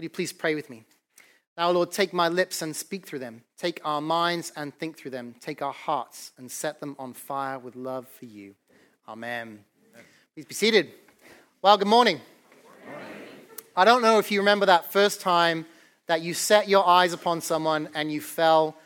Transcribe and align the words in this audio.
Will 0.00 0.04
you 0.04 0.08
please 0.08 0.32
pray 0.32 0.54
with 0.54 0.70
me? 0.70 0.84
Now, 1.58 1.70
Lord, 1.72 1.92
take 1.92 2.14
my 2.14 2.30
lips 2.30 2.62
and 2.62 2.74
speak 2.74 3.06
through 3.06 3.18
them. 3.18 3.42
Take 3.58 3.82
our 3.84 4.00
minds 4.00 4.50
and 4.56 4.74
think 4.74 4.96
through 4.96 5.10
them. 5.10 5.34
Take 5.40 5.60
our 5.60 5.74
hearts 5.74 6.32
and 6.38 6.50
set 6.50 6.80
them 6.80 6.96
on 6.98 7.12
fire 7.12 7.58
with 7.58 7.76
love 7.76 8.08
for 8.08 8.24
you. 8.24 8.54
Amen. 9.06 9.62
Amen. 9.92 10.04
Please 10.32 10.46
be 10.46 10.54
seated. 10.54 10.88
Well, 11.60 11.76
good 11.76 11.86
morning. 11.86 12.18
good 12.50 12.90
morning. 12.90 13.08
I 13.76 13.84
don't 13.84 14.00
know 14.00 14.18
if 14.18 14.30
you 14.30 14.40
remember 14.40 14.64
that 14.64 14.90
first 14.90 15.20
time 15.20 15.66
that 16.06 16.22
you 16.22 16.32
set 16.32 16.66
your 16.66 16.88
eyes 16.88 17.12
upon 17.12 17.42
someone 17.42 17.90
and 17.94 18.10
you 18.10 18.22
fell 18.22 18.78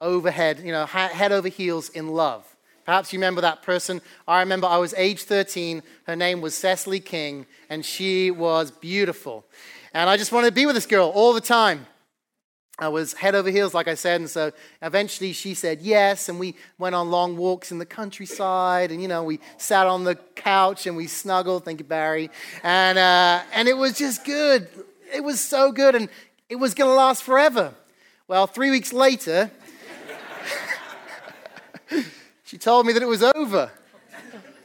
overhead, 0.00 0.58
you 0.64 0.72
know, 0.72 0.86
head 0.86 1.30
over 1.30 1.46
heels 1.46 1.88
in 1.90 2.08
love. 2.08 2.56
Perhaps 2.84 3.12
you 3.12 3.20
remember 3.20 3.42
that 3.42 3.62
person. 3.62 4.00
I 4.26 4.40
remember 4.40 4.66
I 4.66 4.78
was 4.78 4.92
age 4.96 5.22
13. 5.22 5.84
Her 6.08 6.16
name 6.16 6.40
was 6.40 6.56
Cecily 6.56 6.98
King, 6.98 7.46
and 7.68 7.84
she 7.84 8.32
was 8.32 8.72
beautiful. 8.72 9.44
And 9.92 10.08
I 10.10 10.16
just 10.16 10.32
wanted 10.32 10.48
to 10.48 10.54
be 10.54 10.66
with 10.66 10.74
this 10.74 10.86
girl 10.86 11.08
all 11.08 11.32
the 11.32 11.40
time. 11.40 11.86
I 12.80 12.88
was 12.88 13.12
head 13.12 13.34
over 13.34 13.50
heels, 13.50 13.74
like 13.74 13.88
I 13.88 13.94
said, 13.94 14.20
and 14.20 14.30
so 14.30 14.52
eventually 14.82 15.32
she 15.32 15.54
said 15.54 15.80
yes, 15.82 16.28
and 16.28 16.38
we 16.38 16.54
went 16.78 16.94
on 16.94 17.10
long 17.10 17.36
walks 17.36 17.72
in 17.72 17.78
the 17.78 17.86
countryside, 17.86 18.92
and 18.92 19.02
you 19.02 19.08
know, 19.08 19.24
we 19.24 19.40
sat 19.56 19.88
on 19.88 20.04
the 20.04 20.14
couch 20.36 20.86
and 20.86 20.96
we 20.96 21.08
snuggled. 21.08 21.64
Thank 21.64 21.80
you, 21.80 21.84
Barry. 21.84 22.30
And, 22.62 22.96
uh, 22.96 23.42
and 23.52 23.66
it 23.66 23.76
was 23.76 23.98
just 23.98 24.24
good. 24.24 24.68
It 25.12 25.24
was 25.24 25.40
so 25.40 25.72
good, 25.72 25.96
and 25.96 26.08
it 26.48 26.56
was 26.56 26.74
going 26.74 26.88
to 26.88 26.94
last 26.94 27.24
forever. 27.24 27.74
Well, 28.28 28.46
three 28.46 28.70
weeks 28.70 28.92
later, 28.92 29.50
she 32.44 32.58
told 32.58 32.86
me 32.86 32.92
that 32.92 33.02
it 33.02 33.06
was 33.06 33.24
over. 33.24 33.72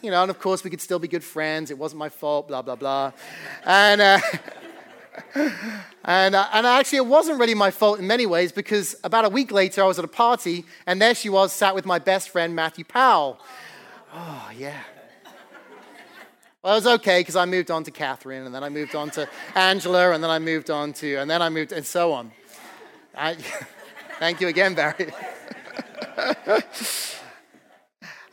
You 0.03 0.11
know, 0.11 0.21
and 0.21 0.29
of 0.29 0.37
course, 0.37 0.63
we 0.63 0.69
could 0.69 0.81
still 0.81 0.99
be 0.99 1.07
good 1.07 1.23
friends. 1.23 1.71
It 1.71 1.79
wasn't 1.79 1.97
my 1.97 2.09
fault, 2.09 2.47
blah, 2.47 2.61
blah, 2.61 2.75
blah. 2.75 3.11
And, 3.65 4.01
uh, 4.01 4.19
and, 6.05 6.35
uh, 6.35 6.47
and 6.53 6.65
actually, 6.65 6.97
it 6.97 7.05
wasn't 7.05 7.39
really 7.39 7.53
my 7.53 7.71
fault 7.71 7.99
in 7.99 8.07
many 8.07 8.25
ways 8.25 8.51
because 8.51 8.95
about 9.03 9.25
a 9.25 9.29
week 9.29 9.51
later, 9.51 9.83
I 9.83 9.87
was 9.87 9.99
at 9.99 10.05
a 10.05 10.09
party, 10.09 10.65
and 10.85 11.01
there 11.01 11.15
she 11.15 11.29
was, 11.29 11.53
sat 11.53 11.75
with 11.75 11.85
my 11.85 11.99
best 11.99 12.29
friend, 12.29 12.55
Matthew 12.55 12.85
Powell. 12.85 13.39
Oh, 14.15 14.51
yeah. 14.55 14.79
Well, 16.61 16.73
it 16.73 16.77
was 16.77 16.87
okay 16.87 17.21
because 17.21 17.35
I 17.35 17.45
moved 17.45 17.71
on 17.71 17.83
to 17.85 17.91
Catherine, 17.91 18.45
and 18.45 18.53
then 18.53 18.63
I 18.63 18.69
moved 18.69 18.93
on 18.93 19.09
to 19.11 19.27
Angela, 19.55 20.11
and 20.11 20.23
then 20.23 20.29
I 20.29 20.37
moved 20.37 20.69
on 20.69 20.93
to, 20.93 21.15
and 21.15 21.27
then 21.27 21.41
I 21.41 21.49
moved, 21.49 21.71
and 21.71 21.83
so 21.83 22.13
on. 22.13 22.31
I, 23.15 23.33
thank 24.19 24.39
you 24.39 24.47
again, 24.47 24.75
Barry. 24.75 25.11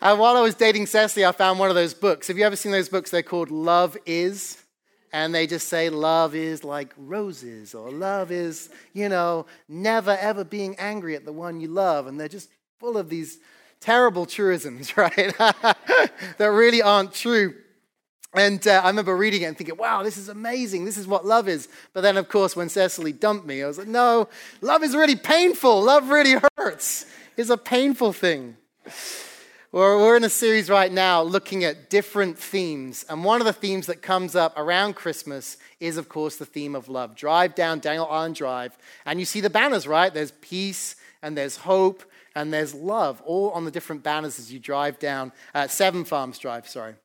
And 0.02 0.18
while 0.20 0.36
I 0.36 0.42
was 0.42 0.54
dating 0.54 0.86
Cecily, 0.86 1.24
I 1.24 1.32
found 1.32 1.58
one 1.58 1.70
of 1.70 1.74
those 1.74 1.94
books. 1.94 2.28
Have 2.28 2.38
you 2.38 2.44
ever 2.44 2.56
seen 2.56 2.72
those 2.72 2.90
books? 2.90 3.10
They're 3.10 3.22
called 3.22 3.50
Love 3.50 3.96
Is. 4.04 4.62
And 5.12 5.34
they 5.34 5.46
just 5.46 5.68
say 5.68 5.90
love 5.90 6.34
is 6.34 6.62
like 6.62 6.94
roses, 6.96 7.74
or 7.74 7.90
love 7.90 8.30
is, 8.30 8.70
you 8.92 9.08
know, 9.08 9.46
never 9.68 10.16
ever 10.20 10.44
being 10.44 10.76
angry 10.78 11.16
at 11.16 11.24
the 11.24 11.32
one 11.32 11.60
you 11.60 11.68
love. 11.68 12.06
And 12.06 12.18
they're 12.18 12.28
just 12.28 12.48
full 12.78 12.96
of 12.96 13.08
these 13.08 13.38
terrible 13.80 14.26
truisms, 14.26 14.96
right? 14.96 15.36
that 15.38 16.38
really 16.38 16.82
aren't 16.82 17.12
true. 17.12 17.54
And 18.32 18.64
uh, 18.66 18.82
I 18.84 18.88
remember 18.88 19.16
reading 19.16 19.42
it 19.42 19.46
and 19.46 19.58
thinking, 19.58 19.76
wow, 19.76 20.04
this 20.04 20.16
is 20.16 20.28
amazing. 20.28 20.84
This 20.84 20.96
is 20.96 21.08
what 21.08 21.26
love 21.26 21.48
is. 21.48 21.68
But 21.92 22.02
then, 22.02 22.16
of 22.16 22.28
course, 22.28 22.54
when 22.54 22.68
Cecily 22.68 23.12
dumped 23.12 23.44
me, 23.44 23.62
I 23.62 23.66
was 23.66 23.78
like, 23.78 23.88
no, 23.88 24.28
love 24.60 24.84
is 24.84 24.94
really 24.94 25.16
painful. 25.16 25.82
Love 25.82 26.10
really 26.10 26.36
hurts. 26.56 27.06
It's 27.36 27.50
a 27.50 27.56
painful 27.56 28.12
thing. 28.12 28.56
We're 29.72 30.16
in 30.16 30.24
a 30.24 30.30
series 30.30 30.68
right 30.68 30.90
now 30.90 31.22
looking 31.22 31.62
at 31.62 31.90
different 31.90 32.36
themes. 32.36 33.04
And 33.08 33.22
one 33.22 33.40
of 33.40 33.46
the 33.46 33.52
themes 33.52 33.86
that 33.86 34.02
comes 34.02 34.34
up 34.34 34.58
around 34.58 34.94
Christmas 34.96 35.58
is, 35.78 35.96
of 35.96 36.08
course, 36.08 36.34
the 36.34 36.44
theme 36.44 36.74
of 36.74 36.88
love. 36.88 37.14
Drive 37.14 37.54
down 37.54 37.78
Daniel 37.78 38.08
Island 38.10 38.34
Drive, 38.34 38.76
and 39.06 39.20
you 39.20 39.24
see 39.24 39.40
the 39.40 39.48
banners, 39.48 39.86
right? 39.86 40.12
There's 40.12 40.32
peace, 40.32 40.96
and 41.22 41.38
there's 41.38 41.54
hope, 41.54 42.02
and 42.34 42.52
there's 42.52 42.74
love, 42.74 43.22
all 43.24 43.50
on 43.50 43.64
the 43.64 43.70
different 43.70 44.02
banners 44.02 44.40
as 44.40 44.52
you 44.52 44.58
drive 44.58 44.98
down 44.98 45.30
uh, 45.54 45.68
Seven 45.68 46.04
Farms 46.04 46.40
Drive, 46.40 46.68
sorry. 46.68 46.96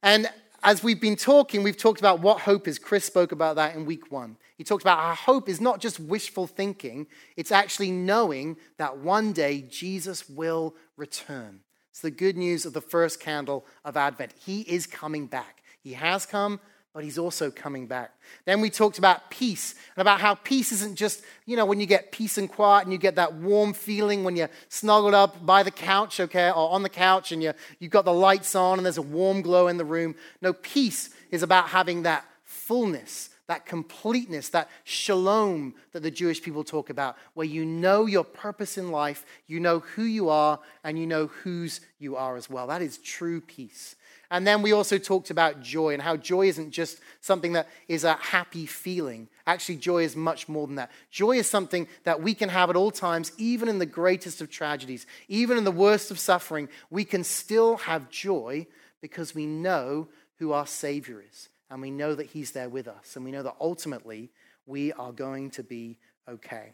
And 0.00 0.30
as 0.62 0.84
we've 0.84 1.00
been 1.00 1.16
talking, 1.16 1.64
we've 1.64 1.76
talked 1.76 1.98
about 1.98 2.20
what 2.20 2.42
hope 2.42 2.68
is. 2.68 2.78
Chris 2.78 3.04
spoke 3.04 3.32
about 3.32 3.56
that 3.56 3.74
in 3.74 3.84
week 3.84 4.12
one. 4.12 4.36
He 4.56 4.62
talked 4.62 4.84
about 4.84 5.00
how 5.00 5.32
hope 5.32 5.48
is 5.48 5.60
not 5.60 5.80
just 5.80 5.98
wishful 5.98 6.46
thinking, 6.46 7.08
it's 7.36 7.50
actually 7.50 7.90
knowing 7.90 8.58
that 8.76 8.98
one 8.98 9.32
day 9.32 9.62
Jesus 9.62 10.28
will 10.30 10.76
return. 10.96 11.62
It's 11.96 12.02
the 12.02 12.10
good 12.10 12.36
news 12.36 12.66
of 12.66 12.74
the 12.74 12.82
first 12.82 13.20
candle 13.20 13.64
of 13.82 13.96
Advent. 13.96 14.34
He 14.44 14.60
is 14.60 14.86
coming 14.86 15.26
back. 15.26 15.62
He 15.82 15.94
has 15.94 16.26
come, 16.26 16.60
but 16.92 17.04
he's 17.04 17.16
also 17.16 17.50
coming 17.50 17.86
back. 17.86 18.12
Then 18.44 18.60
we 18.60 18.68
talked 18.68 18.98
about 18.98 19.30
peace 19.30 19.74
and 19.94 20.02
about 20.02 20.20
how 20.20 20.34
peace 20.34 20.72
isn't 20.72 20.96
just, 20.96 21.22
you 21.46 21.56
know, 21.56 21.64
when 21.64 21.80
you 21.80 21.86
get 21.86 22.12
peace 22.12 22.36
and 22.36 22.52
quiet 22.52 22.84
and 22.84 22.92
you 22.92 22.98
get 22.98 23.14
that 23.14 23.32
warm 23.32 23.72
feeling 23.72 24.24
when 24.24 24.36
you're 24.36 24.50
snuggled 24.68 25.14
up 25.14 25.46
by 25.46 25.62
the 25.62 25.70
couch, 25.70 26.20
okay, 26.20 26.50
or 26.50 26.68
on 26.68 26.82
the 26.82 26.90
couch 26.90 27.32
and 27.32 27.42
you, 27.42 27.54
you've 27.78 27.92
got 27.92 28.04
the 28.04 28.12
lights 28.12 28.54
on 28.54 28.78
and 28.78 28.84
there's 28.84 28.98
a 28.98 29.02
warm 29.02 29.40
glow 29.40 29.66
in 29.66 29.78
the 29.78 29.84
room. 29.86 30.16
No, 30.42 30.52
peace 30.52 31.08
is 31.30 31.42
about 31.42 31.70
having 31.70 32.02
that 32.02 32.26
fullness, 32.44 33.30
that 33.46 33.64
completeness, 33.64 34.48
that 34.50 34.68
shalom 34.84 35.74
that 35.92 36.02
the 36.02 36.10
Jewish 36.10 36.42
people 36.42 36.64
talk 36.64 36.90
about, 36.90 37.16
where 37.34 37.46
you 37.46 37.64
know 37.64 38.06
your 38.06 38.24
purpose 38.24 38.76
in 38.76 38.90
life, 38.90 39.24
you 39.46 39.60
know 39.60 39.80
who 39.80 40.02
you 40.02 40.28
are, 40.28 40.58
and 40.82 40.98
you 40.98 41.06
know 41.06 41.28
whose 41.28 41.80
you 41.98 42.16
are 42.16 42.36
as 42.36 42.50
well. 42.50 42.66
That 42.66 42.82
is 42.82 42.98
true 42.98 43.40
peace. 43.40 43.94
And 44.28 44.44
then 44.44 44.62
we 44.62 44.72
also 44.72 44.98
talked 44.98 45.30
about 45.30 45.62
joy 45.62 45.92
and 45.92 46.02
how 46.02 46.16
joy 46.16 46.48
isn't 46.48 46.72
just 46.72 46.98
something 47.20 47.52
that 47.52 47.68
is 47.86 48.02
a 48.02 48.14
happy 48.14 48.66
feeling. 48.66 49.28
Actually, 49.46 49.76
joy 49.76 50.02
is 50.02 50.16
much 50.16 50.48
more 50.48 50.66
than 50.66 50.76
that. 50.76 50.90
Joy 51.12 51.36
is 51.36 51.48
something 51.48 51.86
that 52.02 52.20
we 52.20 52.34
can 52.34 52.48
have 52.48 52.68
at 52.68 52.74
all 52.74 52.90
times, 52.90 53.30
even 53.38 53.68
in 53.68 53.78
the 53.78 53.86
greatest 53.86 54.40
of 54.40 54.50
tragedies, 54.50 55.06
even 55.28 55.56
in 55.56 55.62
the 55.62 55.70
worst 55.70 56.10
of 56.10 56.18
suffering. 56.18 56.68
We 56.90 57.04
can 57.04 57.22
still 57.22 57.76
have 57.76 58.10
joy 58.10 58.66
because 59.00 59.32
we 59.32 59.46
know 59.46 60.08
who 60.38 60.50
our 60.50 60.66
Savior 60.66 61.22
is 61.22 61.48
and 61.70 61.80
we 61.82 61.90
know 61.90 62.14
that 62.14 62.26
He's 62.26 62.52
there 62.52 62.68
with 62.68 62.88
us, 62.88 63.16
and 63.16 63.24
we 63.24 63.30
know 63.30 63.42
that 63.42 63.56
ultimately 63.60 64.30
we 64.66 64.92
are 64.92 65.12
going 65.12 65.50
to 65.50 65.62
be 65.62 65.98
okay. 66.28 66.72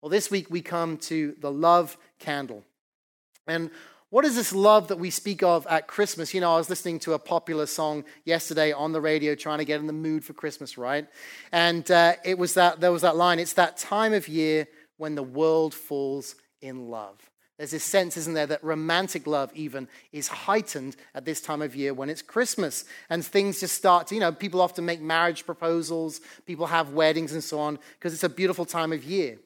Well, 0.00 0.10
this 0.10 0.30
week 0.30 0.50
we 0.50 0.62
come 0.62 0.96
to 0.98 1.34
the 1.40 1.50
love 1.50 1.96
candle. 2.18 2.64
And 3.46 3.70
what 4.10 4.26
is 4.26 4.36
this 4.36 4.52
love 4.52 4.88
that 4.88 4.98
we 4.98 5.08
speak 5.08 5.42
of 5.42 5.66
at 5.68 5.86
Christmas? 5.86 6.34
You 6.34 6.42
know, 6.42 6.52
I 6.52 6.58
was 6.58 6.68
listening 6.68 6.98
to 7.00 7.14
a 7.14 7.18
popular 7.18 7.64
song 7.64 8.04
yesterday 8.24 8.70
on 8.70 8.92
the 8.92 9.00
radio, 9.00 9.34
trying 9.34 9.58
to 9.58 9.64
get 9.64 9.80
in 9.80 9.86
the 9.86 9.92
mood 9.94 10.22
for 10.22 10.34
Christmas, 10.34 10.76
right? 10.76 11.06
And 11.50 11.90
uh, 11.90 12.16
it 12.22 12.36
was 12.36 12.54
that 12.54 12.80
there 12.80 12.92
was 12.92 13.02
that 13.02 13.16
line. 13.16 13.38
It's 13.38 13.54
that 13.54 13.78
time 13.78 14.12
of 14.12 14.28
year 14.28 14.66
when 14.98 15.14
the 15.14 15.22
world 15.22 15.72
falls 15.72 16.34
in 16.60 16.90
love. 16.90 17.18
There's 17.58 17.70
this 17.70 17.84
sense, 17.84 18.16
isn't 18.16 18.34
there, 18.34 18.46
that 18.46 18.64
romantic 18.64 19.26
love 19.26 19.52
even 19.54 19.86
is 20.10 20.26
heightened 20.28 20.96
at 21.14 21.24
this 21.24 21.40
time 21.40 21.62
of 21.62 21.76
year 21.76 21.94
when 21.94 22.10
it's 22.10 22.22
Christmas 22.22 22.84
and 23.10 23.24
things 23.24 23.60
just 23.60 23.74
start 23.74 24.06
to, 24.08 24.14
you 24.14 24.20
know, 24.20 24.32
people 24.32 24.60
often 24.60 24.84
make 24.84 25.00
marriage 25.00 25.44
proposals, 25.44 26.20
people 26.46 26.66
have 26.66 26.92
weddings 26.92 27.32
and 27.32 27.44
so 27.44 27.60
on 27.60 27.78
because 27.98 28.14
it's 28.14 28.24
a 28.24 28.28
beautiful 28.28 28.64
time 28.64 28.92
of 28.92 29.04
year. 29.04 29.38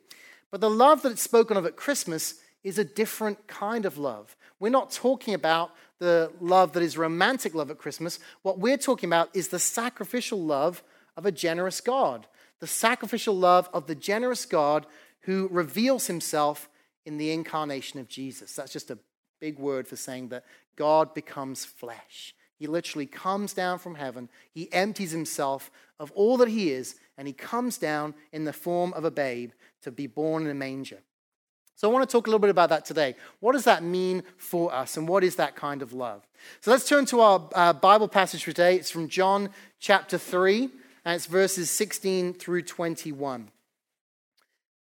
But 0.50 0.60
the 0.60 0.70
love 0.70 1.02
that's 1.02 1.20
spoken 1.20 1.56
of 1.56 1.66
at 1.66 1.76
Christmas 1.76 2.36
is 2.62 2.78
a 2.78 2.84
different 2.84 3.46
kind 3.48 3.84
of 3.84 3.98
love. 3.98 4.36
We're 4.58 4.70
not 4.70 4.90
talking 4.90 5.34
about 5.34 5.72
the 5.98 6.32
love 6.40 6.72
that 6.72 6.82
is 6.82 6.96
romantic 6.96 7.54
love 7.54 7.70
at 7.70 7.78
Christmas. 7.78 8.18
What 8.42 8.58
we're 8.58 8.76
talking 8.76 9.08
about 9.08 9.34
is 9.34 9.48
the 9.48 9.58
sacrificial 9.58 10.42
love 10.42 10.82
of 11.16 11.26
a 11.26 11.32
generous 11.32 11.80
God, 11.80 12.26
the 12.60 12.66
sacrificial 12.66 13.36
love 13.36 13.68
of 13.72 13.86
the 13.86 13.94
generous 13.94 14.46
God 14.46 14.86
who 15.22 15.48
reveals 15.50 16.06
himself 16.06 16.68
in 17.06 17.16
the 17.16 17.30
incarnation 17.30 17.98
of 17.98 18.08
Jesus. 18.08 18.54
That's 18.54 18.72
just 18.72 18.90
a 18.90 18.98
big 19.40 19.58
word 19.58 19.88
for 19.88 19.96
saying 19.96 20.28
that 20.28 20.44
God 20.76 21.14
becomes 21.14 21.64
flesh. 21.64 22.34
He 22.58 22.66
literally 22.66 23.06
comes 23.06 23.52
down 23.52 23.78
from 23.78 23.94
heaven, 23.94 24.28
he 24.52 24.72
empties 24.72 25.12
himself 25.12 25.70
of 25.98 26.10
all 26.12 26.36
that 26.38 26.48
he 26.48 26.70
is, 26.70 26.96
and 27.16 27.26
he 27.26 27.32
comes 27.32 27.78
down 27.78 28.14
in 28.32 28.44
the 28.44 28.52
form 28.52 28.92
of 28.94 29.04
a 29.04 29.10
babe 29.10 29.52
to 29.82 29.90
be 29.90 30.06
born 30.06 30.44
in 30.44 30.50
a 30.50 30.54
manger. 30.54 30.98
So, 31.76 31.88
I 31.88 31.92
want 31.92 32.08
to 32.08 32.12
talk 32.12 32.26
a 32.26 32.30
little 32.30 32.38
bit 32.38 32.48
about 32.48 32.70
that 32.70 32.86
today. 32.86 33.16
What 33.40 33.52
does 33.52 33.64
that 33.64 33.82
mean 33.82 34.22
for 34.38 34.72
us, 34.72 34.96
and 34.96 35.06
what 35.06 35.22
is 35.22 35.36
that 35.36 35.56
kind 35.56 35.82
of 35.82 35.92
love? 35.92 36.26
So, 36.60 36.70
let's 36.70 36.88
turn 36.88 37.04
to 37.06 37.20
our 37.20 37.48
uh, 37.54 37.72
Bible 37.74 38.08
passage 38.08 38.44
for 38.44 38.52
today. 38.52 38.76
It's 38.76 38.90
from 38.90 39.08
John 39.08 39.50
chapter 39.78 40.16
3, 40.16 40.70
and 41.04 41.14
it's 41.14 41.26
verses 41.26 41.70
16 41.70 42.34
through 42.34 42.62
21. 42.62 43.50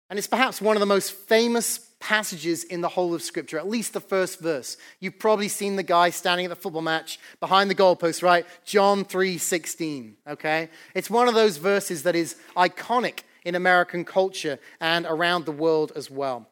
And 0.09 0.17
it's 0.17 0.27
perhaps 0.27 0.61
one 0.61 0.77
of 0.77 0.79
the 0.79 0.85
most 0.85 1.11
famous 1.11 1.88
passages 1.99 2.63
in 2.63 2.81
the 2.81 2.89
whole 2.89 3.13
of 3.13 3.21
Scripture, 3.21 3.57
at 3.57 3.67
least 3.67 3.93
the 3.93 3.99
first 3.99 4.39
verse. 4.39 4.77
You've 4.99 5.19
probably 5.19 5.49
seen 5.49 5.75
the 5.75 5.83
guy 5.83 6.09
standing 6.09 6.45
at 6.45 6.49
the 6.49 6.55
football 6.55 6.81
match 6.81 7.19
behind 7.39 7.69
the 7.69 7.75
goalpost, 7.75 8.23
right? 8.23 8.45
John 8.65 9.03
3:16, 9.03 10.15
okay? 10.27 10.69
It's 10.95 11.09
one 11.09 11.27
of 11.27 11.35
those 11.35 11.57
verses 11.57 12.03
that 12.03 12.15
is 12.15 12.35
iconic 12.55 13.19
in 13.43 13.55
American 13.55 14.05
culture 14.05 14.59
and 14.79 15.05
around 15.05 15.45
the 15.45 15.51
world 15.51 15.91
as 15.95 16.09
well. 16.09 16.47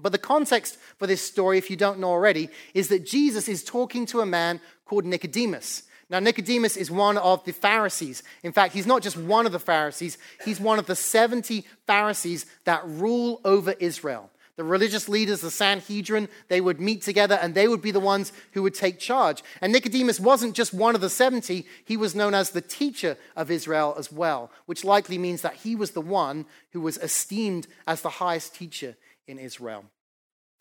But 0.00 0.12
the 0.12 0.18
context 0.18 0.78
for 0.98 1.06
this 1.06 1.22
story, 1.22 1.58
if 1.58 1.70
you 1.70 1.76
don't 1.76 2.00
know 2.00 2.10
already, 2.10 2.48
is 2.74 2.88
that 2.88 3.06
Jesus 3.06 3.48
is 3.48 3.62
talking 3.62 4.04
to 4.06 4.20
a 4.20 4.26
man 4.26 4.60
called 4.84 5.04
Nicodemus. 5.04 5.84
Now, 6.10 6.18
Nicodemus 6.18 6.76
is 6.76 6.90
one 6.90 7.16
of 7.16 7.44
the 7.44 7.52
Pharisees. 7.52 8.22
In 8.42 8.52
fact, 8.52 8.74
he's 8.74 8.86
not 8.86 9.02
just 9.02 9.16
one 9.16 9.46
of 9.46 9.52
the 9.52 9.58
Pharisees, 9.58 10.18
he's 10.44 10.60
one 10.60 10.78
of 10.78 10.86
the 10.86 10.96
70 10.96 11.64
Pharisees 11.86 12.44
that 12.64 12.86
rule 12.86 13.40
over 13.44 13.72
Israel. 13.78 14.28
The 14.56 14.64
religious 14.64 15.08
leaders, 15.08 15.40
the 15.40 15.50
Sanhedrin, 15.50 16.28
they 16.48 16.60
would 16.60 16.78
meet 16.78 17.00
together 17.00 17.38
and 17.40 17.54
they 17.54 17.68
would 17.68 17.80
be 17.80 17.90
the 17.90 18.00
ones 18.00 18.32
who 18.52 18.62
would 18.62 18.74
take 18.74 18.98
charge. 18.98 19.42
And 19.62 19.72
Nicodemus 19.72 20.20
wasn't 20.20 20.54
just 20.54 20.74
one 20.74 20.94
of 20.94 21.00
the 21.00 21.08
70, 21.08 21.66
he 21.84 21.96
was 21.96 22.14
known 22.14 22.34
as 22.34 22.50
the 22.50 22.60
teacher 22.60 23.16
of 23.34 23.50
Israel 23.50 23.94
as 23.98 24.12
well, 24.12 24.50
which 24.66 24.84
likely 24.84 25.16
means 25.16 25.40
that 25.40 25.56
he 25.56 25.74
was 25.74 25.92
the 25.92 26.02
one 26.02 26.44
who 26.72 26.82
was 26.82 26.98
esteemed 26.98 27.66
as 27.86 28.02
the 28.02 28.10
highest 28.10 28.54
teacher 28.54 28.96
in 29.26 29.38
Israel. 29.38 29.86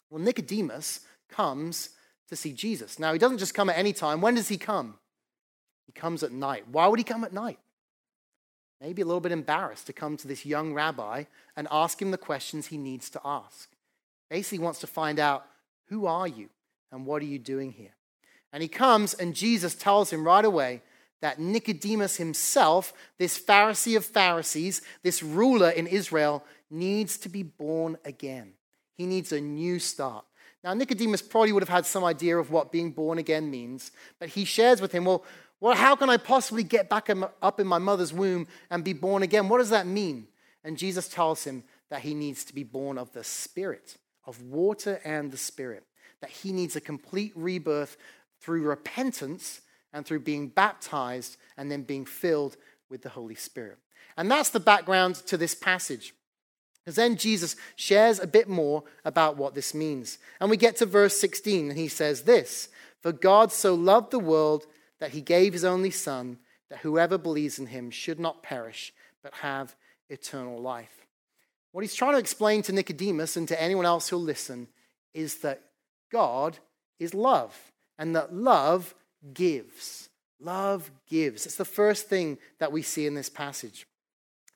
Well, 0.10 0.22
Nicodemus 0.22 1.02
comes 1.30 1.90
to 2.30 2.38
see 2.38 2.54
Jesus. 2.54 2.98
Now, 2.98 3.12
he 3.12 3.20
doesn't 3.20 3.40
just 3.40 3.54
come 3.54 3.70
at 3.70 3.78
any 3.78 3.92
time. 3.92 4.22
When 4.22 4.36
does 4.36 4.48
he 4.48 4.58
come? 4.58 4.96
He 5.86 5.92
comes 5.92 6.24
at 6.24 6.32
night. 6.32 6.64
Why 6.70 6.88
would 6.88 7.00
he 7.00 7.04
come 7.04 7.26
at 7.26 7.34
night? 7.34 7.60
Maybe 8.80 9.02
a 9.02 9.06
little 9.06 9.20
bit 9.22 9.34
embarrassed 9.34 9.86
to 9.88 9.94
come 9.94 10.16
to 10.18 10.28
this 10.28 10.46
young 10.46 10.74
rabbi 10.74 11.26
and 11.58 11.68
ask 11.70 12.02
him 12.02 12.12
the 12.12 12.18
questions 12.18 12.68
he 12.68 12.78
needs 12.78 13.10
to 13.12 13.22
ask. 13.24 13.70
Basically, 14.31 14.57
wants 14.57 14.80
to 14.80 14.88
find 14.88 15.19
out 15.19 15.45
who 15.89 16.07
are 16.07 16.28
you 16.28 16.50
and 16.92 17.06
what 17.06 17.22
are 17.22 17.25
you 17.25 17.38
doing 17.38 17.72
here? 17.72 17.94
And 18.51 18.63
he 18.63 18.69
comes, 18.69 19.13
and 19.13 19.36
Jesus 19.36 19.75
tells 19.75 20.12
him 20.12 20.25
right 20.25 20.44
away 20.44 20.81
that 21.22 21.38
Nicodemus 21.39 22.16
himself, 22.16 22.94
this 23.19 23.38
Pharisee 23.38 23.95
of 23.95 24.06
Pharisees, 24.06 24.81
this 25.04 25.22
ruler 25.22 25.69
in 25.69 25.86
Israel, 25.86 26.44
needs 26.69 27.18
to 27.19 27.30
be 27.30 27.44
born 27.44 27.98
again. 28.06 28.54
He 28.98 29.06
needs 29.06 29.31
a 29.31 29.42
new 29.42 29.78
start. 29.80 30.25
Now, 30.63 30.74
Nicodemus 30.74 31.22
probably 31.22 31.51
would 31.51 31.63
have 31.63 31.69
had 31.69 31.86
some 31.86 32.04
idea 32.04 32.38
of 32.38 32.51
what 32.51 32.72
being 32.72 32.92
born 32.92 33.18
again 33.18 33.51
means, 33.51 33.92
but 34.18 34.30
he 34.30 34.45
shares 34.45 34.80
with 34.80 34.92
him, 34.94 35.06
well, 35.06 35.25
well, 35.60 35.75
how 35.75 35.95
can 35.95 36.10
I 36.10 36.18
possibly 36.18 36.63
get 36.63 36.89
back 36.89 37.10
up 37.42 37.60
in 37.60 37.68
my 37.68 37.80
mother's 37.80 38.13
womb 38.13 38.48
and 38.69 38.84
be 38.84 38.94
born 38.94 39.24
again? 39.24 39.50
What 39.50 39.57
does 39.57 39.72
that 39.72 39.86
mean? 39.86 40.27
And 40.63 40.77
Jesus 40.77 41.07
tells 41.07 41.44
him 41.44 41.63
that 41.89 42.01
he 42.01 42.13
needs 42.13 42.45
to 42.45 42.56
be 42.56 42.63
born 42.63 42.98
of 42.98 43.12
the 43.12 43.24
Spirit, 43.24 43.98
of 44.26 44.42
water 44.42 45.00
and 45.04 45.32
the 45.32 45.38
Spirit, 45.38 45.84
that 46.22 46.30
he 46.30 46.52
needs 46.52 46.76
a 46.76 46.82
complete 46.82 47.34
rebirth 47.36 47.98
through 48.40 48.64
repentance 48.64 49.62
and 49.94 50.06
through 50.06 50.20
being 50.20 50.48
baptized 50.48 51.38
and 51.58 51.72
then 51.72 51.84
being 51.84 52.06
filled 52.06 52.58
with 52.90 53.02
the 53.02 53.10
Holy 53.10 53.36
Spirit. 53.36 53.78
And 54.18 54.30
that's 54.30 54.50
the 54.50 54.60
background 54.60 55.16
to 55.28 55.38
this 55.38 55.56
passage. 55.56 56.14
Because 56.84 56.96
then 56.96 57.16
Jesus 57.16 57.56
shares 57.76 58.20
a 58.20 58.28
bit 58.28 58.50
more 58.50 58.84
about 59.06 59.38
what 59.38 59.54
this 59.54 59.74
means. 59.74 60.18
And 60.40 60.50
we 60.50 60.58
get 60.58 60.78
to 60.78 60.86
verse 60.86 61.18
16, 61.18 61.70
and 61.70 61.78
he 61.78 61.88
says 61.88 62.24
this 62.24 62.70
For 63.02 63.12
God 63.12 63.52
so 63.52 63.76
loved 63.76 64.12
the 64.12 64.20
world 64.20 64.66
that 65.00 65.12
he 65.12 65.22
gave 65.22 65.54
his 65.54 65.64
only 65.64 65.92
Son, 65.92 66.40
that 66.70 66.80
whoever 66.80 67.18
believes 67.18 67.60
in 67.60 67.68
him 67.68 67.92
should 67.92 68.20
not 68.20 68.44
perish, 68.44 68.94
but 69.22 69.34
have 69.36 69.76
eternal 70.10 70.60
life. 70.60 71.06
What 71.72 71.82
he's 71.82 71.96
trying 71.96 72.14
to 72.14 72.20
explain 72.20 72.62
to 72.64 72.74
Nicodemus 72.74 73.38
and 73.38 73.48
to 73.48 73.62
anyone 73.62 73.86
else 73.86 74.10
who'll 74.10 74.22
listen 74.22 74.68
is 75.14 75.38
that 75.40 75.62
God 76.12 76.58
is 77.00 77.14
love, 77.14 77.58
and 77.98 78.16
that 78.16 78.34
love 78.34 78.94
gives. 79.34 80.10
Love 80.40 80.92
gives. 81.08 81.46
It's 81.46 81.56
the 81.56 81.66
first 81.66 82.08
thing 82.08 82.38
that 82.60 82.72
we 82.72 82.82
see 82.82 83.06
in 83.06 83.16
this 83.16 83.30
passage. 83.30 83.88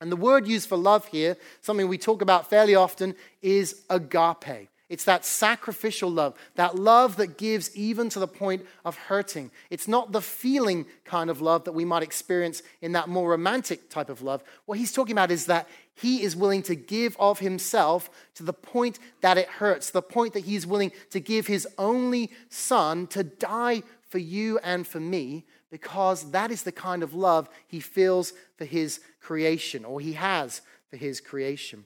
And 0.02 0.12
the 0.12 0.18
word 0.18 0.48
used 0.48 0.68
for 0.68 0.78
love 0.78 1.08
here, 1.08 1.38
something 1.62 1.88
we 1.88 1.98
talk 1.98 2.22
about 2.22 2.50
fairly 2.50 2.76
often, 2.76 3.16
is 3.42 3.84
agape. 3.90 4.70
It's 4.88 5.06
that 5.06 5.26
sacrificial 5.26 6.12
love, 6.12 6.36
that 6.56 6.76
love 6.76 7.18
that 7.18 7.38
gives 7.38 7.76
even 7.76 8.08
to 8.10 8.20
the 8.20 8.28
point 8.28 8.66
of 8.84 8.96
hurting. 8.96 9.50
It's 9.72 9.88
not 9.88 10.12
the 10.12 10.22
feeling 10.22 10.86
kind 11.06 11.32
of 11.32 11.42
love 11.42 11.64
that 11.64 11.72
we 11.72 11.86
might 11.86 12.04
experience 12.04 12.62
in 12.82 12.92
that 12.92 13.10
more 13.10 13.32
romantic 13.32 13.90
type 13.90 14.10
of 14.10 14.22
love. 14.22 14.44
What 14.66 14.78
he's 14.78 14.92
talking 14.92 15.14
about 15.14 15.32
is 15.32 15.48
that 15.48 15.68
he 15.96 16.22
is 16.22 16.36
willing 16.36 16.62
to 16.64 16.76
give 16.76 17.16
of 17.18 17.40
himself 17.40 18.10
to 18.36 18.44
the 18.44 18.54
point 18.54 19.00
that 19.22 19.38
it 19.38 19.48
hurts, 19.48 19.90
the 19.90 20.02
point 20.02 20.34
that 20.34 20.46
he's 20.46 20.68
willing 20.68 20.92
to 21.12 21.20
give 21.20 21.48
his 21.48 21.68
only 21.78 22.32
son 22.50 23.08
to 23.08 23.24
die 23.24 23.82
for 24.10 24.18
you 24.18 24.60
and 24.60 24.86
for 24.86 25.00
me, 25.00 25.46
because 25.72 26.32
that 26.32 26.52
is 26.52 26.64
the 26.64 26.72
kind 26.72 27.02
of 27.02 27.14
love 27.14 27.50
he 27.68 27.80
feels 27.80 28.34
for 28.58 28.66
his 28.66 29.00
creation, 29.22 29.86
or 29.86 30.00
he 30.00 30.14
has 30.14 30.62
for 30.90 30.98
his 30.98 31.20
creation. 31.20 31.86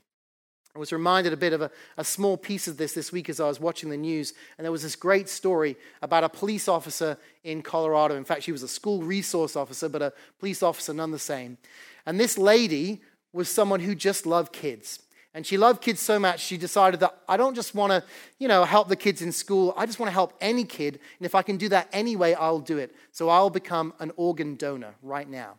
I 0.76 0.80
was 0.80 0.92
reminded 0.92 1.34
a 1.34 1.38
bit 1.38 1.54
of 1.54 1.62
a, 1.62 1.72
a, 1.98 2.04
small 2.04 2.38
piece 2.38 2.68
of 2.68 2.78
this 2.78 2.94
this 2.94 3.12
week 3.12 3.28
as 3.28 3.40
I 3.40 3.48
was 3.48 3.60
watching 3.60 3.90
the 3.90 3.98
news, 3.98 4.34
and 4.58 4.66
there 4.66 4.72
was 4.72 4.84
this 4.84 4.96
great 4.96 5.28
story 5.28 5.76
about 6.02 6.24
a 6.24 6.30
police 6.30 6.68
officer 6.68 7.18
in 7.44 7.62
Colorado. 7.62 8.16
In 8.16 8.24
fact, 8.24 8.44
she 8.44 8.52
was 8.52 8.64
a 8.64 8.68
school 8.68 9.02
resource 9.02 9.56
officer, 9.56 9.90
but 9.90 10.02
a 10.02 10.14
police 10.40 10.62
officer 10.62 10.94
none 10.94 11.12
the 11.12 11.20
same. 11.20 11.58
And 12.06 12.20
this 12.20 12.38
lady 12.38 13.02
was 13.34 13.50
someone 13.50 13.80
who 13.80 13.96
just 13.96 14.26
loved 14.26 14.54
kids. 14.54 15.00
And 15.34 15.46
she 15.46 15.58
loved 15.58 15.82
kids 15.82 16.00
so 16.00 16.18
much, 16.18 16.40
she 16.40 16.58
decided 16.58 17.00
that 17.02 17.16
I 17.28 17.38
don't 17.38 17.54
just 17.54 17.76
want 17.76 17.92
to, 17.92 18.04
you 18.40 18.48
know, 18.48 18.64
help 18.66 18.88
the 18.88 18.96
kids 18.96 19.22
in 19.22 19.32
school. 19.32 19.74
I 19.78 19.86
just 19.86 20.00
want 20.00 20.08
to 20.08 20.14
help 20.14 20.34
any 20.42 20.64
kid. 20.64 21.00
And 21.20 21.26
if 21.26 21.36
I 21.36 21.44
can 21.44 21.58
do 21.58 21.70
that 21.70 21.88
anyway, 21.94 22.34
I'll 22.34 22.60
do 22.60 22.80
it. 22.80 22.96
So 23.12 23.30
I'll 23.30 23.52
become 23.52 23.94
an 24.00 24.12
organ 24.16 24.56
donor 24.56 24.96
right 25.04 25.30
now. 25.30 25.56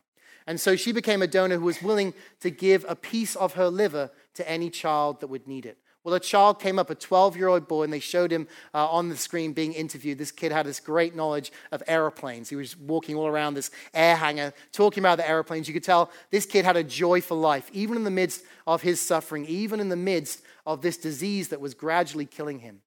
And 0.47 0.61
so 0.61 0.75
she 0.75 0.91
became 0.91 1.23
a 1.23 1.29
donor 1.29 1.57
who 1.57 1.67
was 1.67 1.81
willing 1.81 2.15
to 2.41 2.51
give 2.51 2.85
a 2.89 2.97
piece 2.97 3.37
of 3.37 3.55
her 3.55 3.69
liver 3.69 4.11
to 4.35 4.51
any 4.51 4.71
child 4.71 5.21
that 5.21 5.29
would 5.29 5.47
need 5.47 5.67
it. 5.67 5.79
Well, 6.03 6.15
a 6.15 6.21
child 6.21 6.61
came 6.61 6.79
up, 6.79 6.89
a 6.89 6.95
12 6.95 7.37
year 7.37 7.49
old 7.49 7.69
boy, 7.69 7.83
and 7.83 7.93
they 7.93 8.01
showed 8.01 8.31
him 8.31 8.49
uh, 8.73 8.89
on 8.89 9.11
the 9.11 9.17
screen 9.17 9.53
being 9.53 9.75
interviewed. 9.75 10.17
This 10.17 10.33
kid 10.33 10.51
had 10.51 10.65
this 10.65 10.81
great 10.81 11.15
knowledge 11.15 11.53
of 11.73 11.83
airplanes. 11.87 12.49
He 12.49 12.57
was 12.57 12.75
walking 12.77 13.17
all 13.17 13.27
around 13.27 13.55
this 13.55 13.71
air 13.93 14.17
hangar, 14.17 14.55
talking 14.73 15.03
about 15.03 15.19
the 15.19 15.29
airplanes. 15.29 15.69
You 15.69 15.75
could 15.75 15.85
tell 15.85 16.11
this 16.31 16.47
kid 16.47 16.65
had 16.65 16.77
a 16.77 16.85
joy 16.85 17.21
for 17.21 17.37
life, 17.37 17.69
even 17.75 17.97
in 17.97 18.05
the 18.05 18.11
midst 18.11 18.43
of 18.67 18.81
his 18.81 18.99
suffering, 18.99 19.45
even 19.45 19.79
in 19.79 19.91
the 19.91 19.97
midst 19.97 20.41
of 20.67 20.81
this 20.81 20.97
disease 20.97 21.49
that 21.49 21.61
was 21.61 21.75
gradually 21.75 22.27
killing 22.27 22.61
him. 22.61 22.81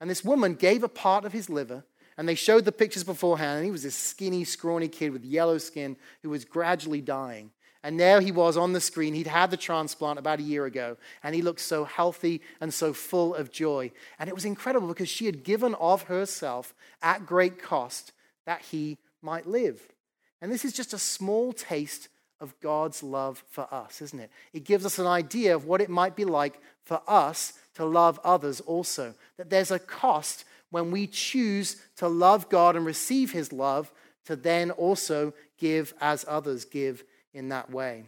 And 0.00 0.08
this 0.08 0.24
woman 0.24 0.54
gave 0.54 0.84
a 0.84 0.88
part 0.88 1.24
of 1.24 1.32
his 1.32 1.50
liver, 1.50 1.84
and 2.16 2.28
they 2.28 2.34
showed 2.36 2.64
the 2.64 2.72
pictures 2.72 3.02
beforehand. 3.02 3.58
And 3.58 3.64
he 3.64 3.72
was 3.72 3.82
this 3.82 3.96
skinny, 3.96 4.44
scrawny 4.44 4.88
kid 4.88 5.12
with 5.12 5.24
yellow 5.24 5.58
skin 5.58 5.96
who 6.22 6.30
was 6.30 6.44
gradually 6.44 7.00
dying. 7.00 7.50
And 7.82 7.98
there 7.98 8.20
he 8.20 8.30
was 8.30 8.56
on 8.56 8.72
the 8.72 8.80
screen. 8.80 9.14
He'd 9.14 9.26
had 9.26 9.50
the 9.50 9.56
transplant 9.56 10.18
about 10.18 10.38
a 10.38 10.44
year 10.44 10.66
ago, 10.66 10.96
and 11.22 11.34
he 11.34 11.42
looked 11.42 11.60
so 11.60 11.84
healthy 11.84 12.40
and 12.60 12.72
so 12.72 12.92
full 12.92 13.34
of 13.34 13.50
joy. 13.50 13.90
And 14.18 14.28
it 14.28 14.34
was 14.34 14.44
incredible 14.44 14.86
because 14.86 15.08
she 15.08 15.26
had 15.26 15.42
given 15.42 15.74
of 15.74 16.04
herself 16.04 16.74
at 17.02 17.26
great 17.26 17.60
cost 17.60 18.12
that 18.46 18.62
he 18.62 18.98
might 19.20 19.46
live. 19.46 19.80
And 20.40 20.52
this 20.52 20.64
is 20.64 20.72
just 20.72 20.92
a 20.92 20.98
small 20.98 21.52
taste 21.52 22.08
of 22.40 22.58
God's 22.60 23.02
love 23.02 23.44
for 23.48 23.72
us, 23.72 24.02
isn't 24.02 24.18
it? 24.18 24.30
It 24.52 24.64
gives 24.64 24.84
us 24.84 24.98
an 24.98 25.06
idea 25.06 25.54
of 25.54 25.64
what 25.64 25.80
it 25.80 25.90
might 25.90 26.16
be 26.16 26.24
like 26.24 26.60
for 26.84 27.00
us 27.06 27.52
to 27.74 27.84
love 27.84 28.20
others 28.24 28.60
also. 28.60 29.14
That 29.38 29.50
there's 29.50 29.70
a 29.70 29.78
cost 29.78 30.44
when 30.70 30.90
we 30.90 31.06
choose 31.06 31.76
to 31.96 32.08
love 32.08 32.48
God 32.48 32.76
and 32.76 32.86
receive 32.86 33.32
his 33.32 33.52
love 33.52 33.92
to 34.24 34.36
then 34.36 34.70
also 34.70 35.34
give 35.58 35.94
as 36.00 36.24
others 36.28 36.64
give 36.64 37.04
in 37.34 37.48
that 37.48 37.70
way. 37.70 38.04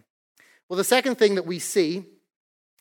Well, 0.69 0.77
the 0.77 0.85
second 0.85 1.17
thing 1.17 1.35
that 1.35 1.47
we 1.47 1.59
see 1.59 2.05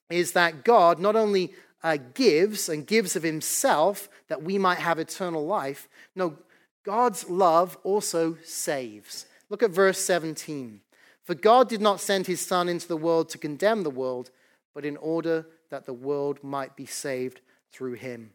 is 0.10 0.34
that 0.34 0.64
God 0.64 1.00
not 1.00 1.16
only 1.16 1.54
uh, 1.84 1.98
gives 2.14 2.70
and 2.70 2.88
gives 2.88 3.16
of 3.16 3.24
himself 3.24 4.10
that 4.28 4.44
we 4.44 4.58
might 4.58 4.80
have 4.80 5.00
eternal 5.00 5.46
life, 5.46 5.88
no, 6.16 6.38
God's 6.84 7.30
love 7.30 7.78
also 7.84 8.38
saves. 8.44 9.26
Look 9.50 9.64
at 9.64 9.72
verse 9.72 10.00
17. 10.00 10.82
For 11.24 11.36
God 11.36 11.70
did 11.70 11.82
not 11.82 12.02
send 12.02 12.28
his 12.28 12.42
Son 12.42 12.68
into 12.68 12.88
the 12.88 12.98
world 12.98 13.30
to 13.30 13.38
condemn 13.38 13.84
the 13.84 13.90
world, 13.90 14.30
but 14.74 14.86
in 14.86 14.98
order 14.98 15.46
that 15.70 15.86
the 15.86 15.94
world 15.94 16.44
might 16.44 16.76
be 16.76 16.86
saved 16.86 17.42
through 17.72 17.94
him. 17.94 18.32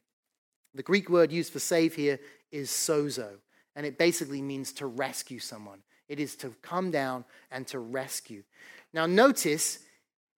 The 0.74 0.82
Greek 0.82 1.10
word 1.10 1.32
used 1.32 1.52
for 1.52 1.58
save 1.58 1.94
here 1.94 2.18
is 2.50 2.70
sozo, 2.70 3.28
and 3.76 3.84
it 3.84 3.98
basically 3.98 4.42
means 4.42 4.72
to 4.74 4.86
rescue 4.86 5.38
someone. 5.38 5.82
It 6.08 6.20
is 6.20 6.36
to 6.36 6.54
come 6.62 6.90
down 6.90 7.24
and 7.50 7.66
to 7.68 7.78
rescue. 7.78 8.42
Now, 8.92 9.06
notice 9.06 9.80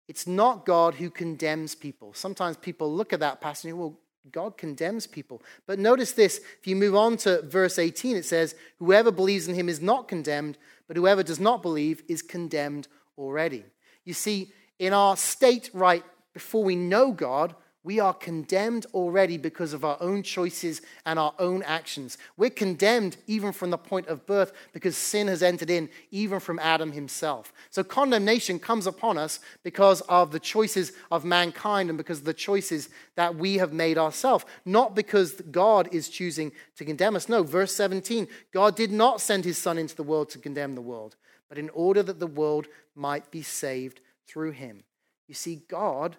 it's 0.08 0.26
not 0.26 0.66
God 0.66 0.94
who 0.94 1.10
condemns 1.10 1.74
people. 1.74 2.12
Sometimes 2.14 2.56
people 2.56 2.92
look 2.92 3.12
at 3.12 3.20
that 3.20 3.40
passage 3.40 3.66
and 3.66 3.74
say, 3.74 3.78
well, 3.78 3.98
God 4.32 4.56
condemns 4.56 5.06
people. 5.06 5.42
But 5.66 5.78
notice 5.78 6.12
this 6.12 6.40
if 6.58 6.66
you 6.66 6.76
move 6.76 6.94
on 6.94 7.16
to 7.18 7.42
verse 7.42 7.78
18, 7.78 8.16
it 8.16 8.24
says, 8.24 8.54
Whoever 8.78 9.10
believes 9.10 9.48
in 9.48 9.54
him 9.54 9.68
is 9.68 9.80
not 9.80 10.08
condemned, 10.08 10.58
but 10.86 10.96
whoever 10.96 11.22
does 11.22 11.40
not 11.40 11.62
believe 11.62 12.02
is 12.08 12.22
condemned 12.22 12.88
already. 13.16 13.64
You 14.04 14.14
see, 14.14 14.52
in 14.78 14.92
our 14.92 15.16
state 15.16 15.70
right 15.72 16.04
before 16.34 16.64
we 16.64 16.76
know 16.76 17.12
God, 17.12 17.54
we 17.82 17.98
are 17.98 18.12
condemned 18.12 18.84
already 18.92 19.38
because 19.38 19.72
of 19.72 19.86
our 19.86 19.96
own 20.00 20.22
choices 20.22 20.82
and 21.06 21.18
our 21.18 21.32
own 21.38 21.62
actions. 21.62 22.18
We're 22.36 22.50
condemned 22.50 23.16
even 23.26 23.52
from 23.52 23.70
the 23.70 23.78
point 23.78 24.06
of 24.08 24.26
birth 24.26 24.52
because 24.74 24.98
sin 24.98 25.28
has 25.28 25.42
entered 25.42 25.70
in, 25.70 25.88
even 26.10 26.40
from 26.40 26.58
Adam 26.58 26.92
himself. 26.92 27.54
So 27.70 27.82
condemnation 27.82 28.58
comes 28.58 28.86
upon 28.86 29.16
us 29.16 29.40
because 29.62 30.02
of 30.02 30.30
the 30.30 30.38
choices 30.38 30.92
of 31.10 31.24
mankind 31.24 31.88
and 31.88 31.96
because 31.96 32.18
of 32.18 32.26
the 32.26 32.34
choices 32.34 32.90
that 33.16 33.36
we 33.36 33.56
have 33.56 33.72
made 33.72 33.96
ourselves, 33.96 34.44
not 34.66 34.94
because 34.94 35.40
God 35.50 35.88
is 35.90 36.10
choosing 36.10 36.52
to 36.76 36.84
condemn 36.84 37.16
us. 37.16 37.30
No, 37.30 37.42
verse 37.42 37.74
17 37.74 38.28
God 38.52 38.76
did 38.76 38.92
not 38.92 39.22
send 39.22 39.46
his 39.46 39.56
Son 39.56 39.78
into 39.78 39.96
the 39.96 40.02
world 40.02 40.28
to 40.30 40.38
condemn 40.38 40.74
the 40.74 40.82
world, 40.82 41.16
but 41.48 41.56
in 41.56 41.70
order 41.70 42.02
that 42.02 42.20
the 42.20 42.26
world 42.26 42.66
might 42.94 43.30
be 43.30 43.42
saved 43.42 44.00
through 44.26 44.50
him. 44.50 44.84
You 45.28 45.34
see, 45.34 45.62
God, 45.66 46.18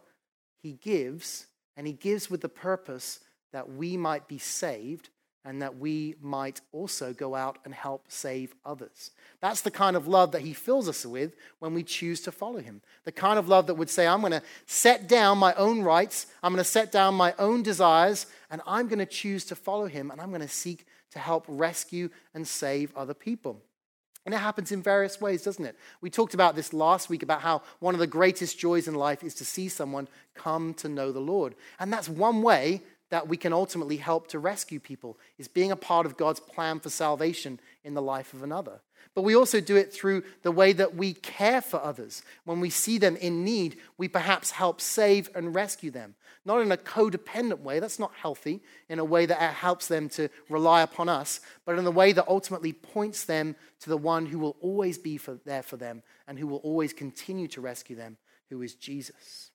he 0.58 0.74
gives 0.74 1.48
and 1.82 1.88
he 1.88 1.94
gives 1.94 2.30
with 2.30 2.42
the 2.42 2.48
purpose 2.48 3.22
that 3.54 3.72
we 3.72 3.98
might 3.98 4.28
be 4.28 4.38
saved 4.38 5.10
and 5.44 5.64
that 5.64 5.80
we 5.80 6.14
might 6.22 6.62
also 6.72 7.12
go 7.12 7.34
out 7.34 7.58
and 7.66 7.74
help 7.74 8.06
save 8.08 8.54
others. 8.64 9.10
That's 9.40 9.62
the 9.62 9.72
kind 9.72 9.96
of 9.96 10.08
love 10.08 10.32
that 10.34 10.44
he 10.44 10.54
fills 10.54 10.88
us 10.88 11.08
with 11.08 11.36
when 11.58 11.74
we 11.74 11.82
choose 11.82 12.22
to 12.22 12.32
follow 12.32 12.60
him. 12.60 12.84
The 13.04 13.12
kind 13.12 13.40
of 13.40 13.50
love 13.50 13.66
that 13.66 13.74
would 13.74 13.90
say, 13.90 14.06
I'm 14.06 14.20
going 14.20 14.32
to 14.32 14.44
set 14.68 15.08
down 15.08 15.40
my 15.40 15.56
own 15.56 15.82
rights, 15.82 16.28
I'm 16.44 16.54
going 16.54 16.64
to 16.64 16.70
set 16.70 16.92
down 16.92 17.16
my 17.16 17.34
own 17.40 17.64
desires, 17.64 18.28
and 18.52 18.62
I'm 18.68 18.88
going 18.88 19.00
to 19.00 19.08
choose 19.08 19.44
to 19.46 19.56
follow 19.56 19.88
him, 19.88 20.12
and 20.12 20.22
I'm 20.22 20.30
going 20.30 20.42
to 20.42 20.48
seek 20.48 20.86
to 21.14 21.18
help 21.18 21.46
rescue 21.48 22.12
and 22.36 22.48
save 22.48 22.96
other 22.96 23.16
people. 23.16 23.60
And 24.26 24.36
it 24.36 24.40
happens 24.40 24.72
in 24.72 24.84
various 24.84 25.20
ways, 25.20 25.44
doesn't 25.44 25.66
it? 25.66 25.76
We 26.00 26.10
talked 26.10 26.34
about 26.34 26.56
this 26.56 26.74
last 26.74 27.10
week 27.10 27.24
about 27.24 27.42
how 27.42 27.64
one 27.80 27.96
of 27.96 28.00
the 28.00 28.08
greatest 28.08 28.60
joys 28.60 28.88
in 28.88 28.94
life 28.94 29.24
is 29.24 29.34
to 29.36 29.46
see 29.46 29.68
someone 29.68 30.08
come 30.36 30.74
to 30.76 30.90
know 30.90 31.12
the 31.12 31.20
Lord. 31.20 31.56
And 31.80 31.92
that's 31.92 32.08
one 32.08 32.44
way 32.44 32.84
that 33.10 33.28
we 33.28 33.36
can 33.36 33.52
ultimately 33.52 33.98
help 33.98 34.28
to 34.28 34.40
rescue 34.40 34.80
people 34.80 35.18
is 35.38 35.48
being 35.48 35.72
a 35.72 35.76
part 35.76 36.06
of 36.06 36.18
God's 36.18 36.40
plan 36.40 36.80
for 36.80 36.90
salvation 36.90 37.60
in 37.84 37.94
the 37.94 38.02
life 38.02 38.34
of 38.34 38.44
another. 38.44 38.80
But 39.14 39.24
we 39.24 39.36
also 39.36 39.60
do 39.60 39.76
it 39.76 39.94
through 39.94 40.24
the 40.44 40.52
way 40.52 40.74
that 40.74 40.96
we 40.96 41.14
care 41.14 41.62
for 41.62 41.82
others. 41.82 42.24
When 42.46 42.60
we 42.60 42.70
see 42.70 42.98
them 42.98 43.16
in 43.18 43.44
need, 43.44 43.78
we 43.98 44.08
perhaps 44.08 44.52
help 44.52 44.80
save 44.80 45.30
and 45.36 45.54
rescue 45.54 45.92
them. 45.92 46.16
Not 46.44 46.62
in 46.62 46.72
a 46.72 46.78
codependent 46.78 47.60
way, 47.60 47.80
that's 47.80 48.00
not 48.00 48.14
healthy, 48.16 48.62
in 48.90 48.98
a 48.98 49.06
way 49.06 49.28
that 49.28 49.40
helps 49.54 49.88
them 49.88 50.10
to 50.10 50.30
rely 50.50 50.82
upon 50.82 51.08
us, 51.08 51.40
but 51.66 51.78
in 51.78 51.86
a 51.86 51.92
way 51.92 52.14
that 52.14 52.28
ultimately 52.28 52.74
points 52.74 53.26
them 53.26 53.56
to 53.82 53.90
the 53.90 53.98
one 53.98 54.26
who 54.26 54.40
will 54.40 54.58
always 54.60 54.98
be 54.98 55.18
for, 55.18 55.40
there 55.46 55.62
for 55.62 55.78
them 55.78 56.02
and 56.28 56.40
who 56.40 56.48
will 56.48 56.58
always 56.60 56.94
continue 56.94 57.48
to 57.50 57.62
rescue 57.62 57.96
them, 57.96 58.18
who 58.50 58.62
is 58.62 58.74
Jesus. 58.74 59.52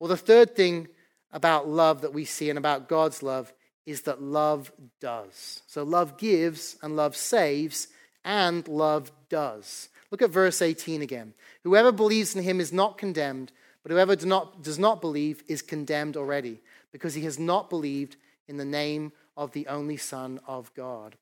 Well, 0.00 0.08
the 0.08 0.16
third 0.16 0.56
thing 0.56 0.88
about 1.32 1.68
love 1.68 2.00
that 2.02 2.14
we 2.14 2.24
see 2.24 2.48
and 2.48 2.58
about 2.58 2.88
God's 2.88 3.22
love 3.22 3.52
is 3.84 4.02
that 4.02 4.22
love 4.22 4.72
does. 5.00 5.62
So 5.66 5.82
love 5.82 6.16
gives 6.16 6.76
and 6.82 6.96
love 6.96 7.16
saves 7.16 7.88
and 8.24 8.66
love 8.68 9.12
does. 9.28 9.88
Look 10.10 10.22
at 10.22 10.30
verse 10.30 10.62
18 10.62 11.02
again. 11.02 11.34
Whoever 11.64 11.92
believes 11.92 12.34
in 12.34 12.42
him 12.42 12.60
is 12.60 12.72
not 12.72 12.98
condemned, 12.98 13.52
but 13.82 13.92
whoever 13.92 14.16
do 14.16 14.26
not, 14.26 14.62
does 14.62 14.78
not 14.78 15.00
believe 15.00 15.42
is 15.46 15.62
condemned 15.62 16.16
already, 16.16 16.60
because 16.92 17.14
he 17.14 17.22
has 17.22 17.38
not 17.38 17.68
believed 17.68 18.16
in 18.48 18.56
the 18.56 18.64
name 18.64 19.12
of 19.36 19.52
the 19.52 19.66
only 19.66 19.96
Son 19.96 20.40
of 20.46 20.72
God. 20.74 21.16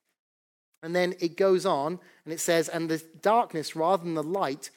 And 0.81 0.95
then 0.95 1.15
it 1.19 1.37
goes 1.37 1.65
on 1.65 1.99
and 2.25 2.33
it 2.33 2.39
says, 2.39 2.69
And 2.69 2.89
the 2.89 3.01
darkness 3.21 3.75
rather 3.75 4.03
than 4.03 4.13
the 4.13 4.23
light, 4.23 4.69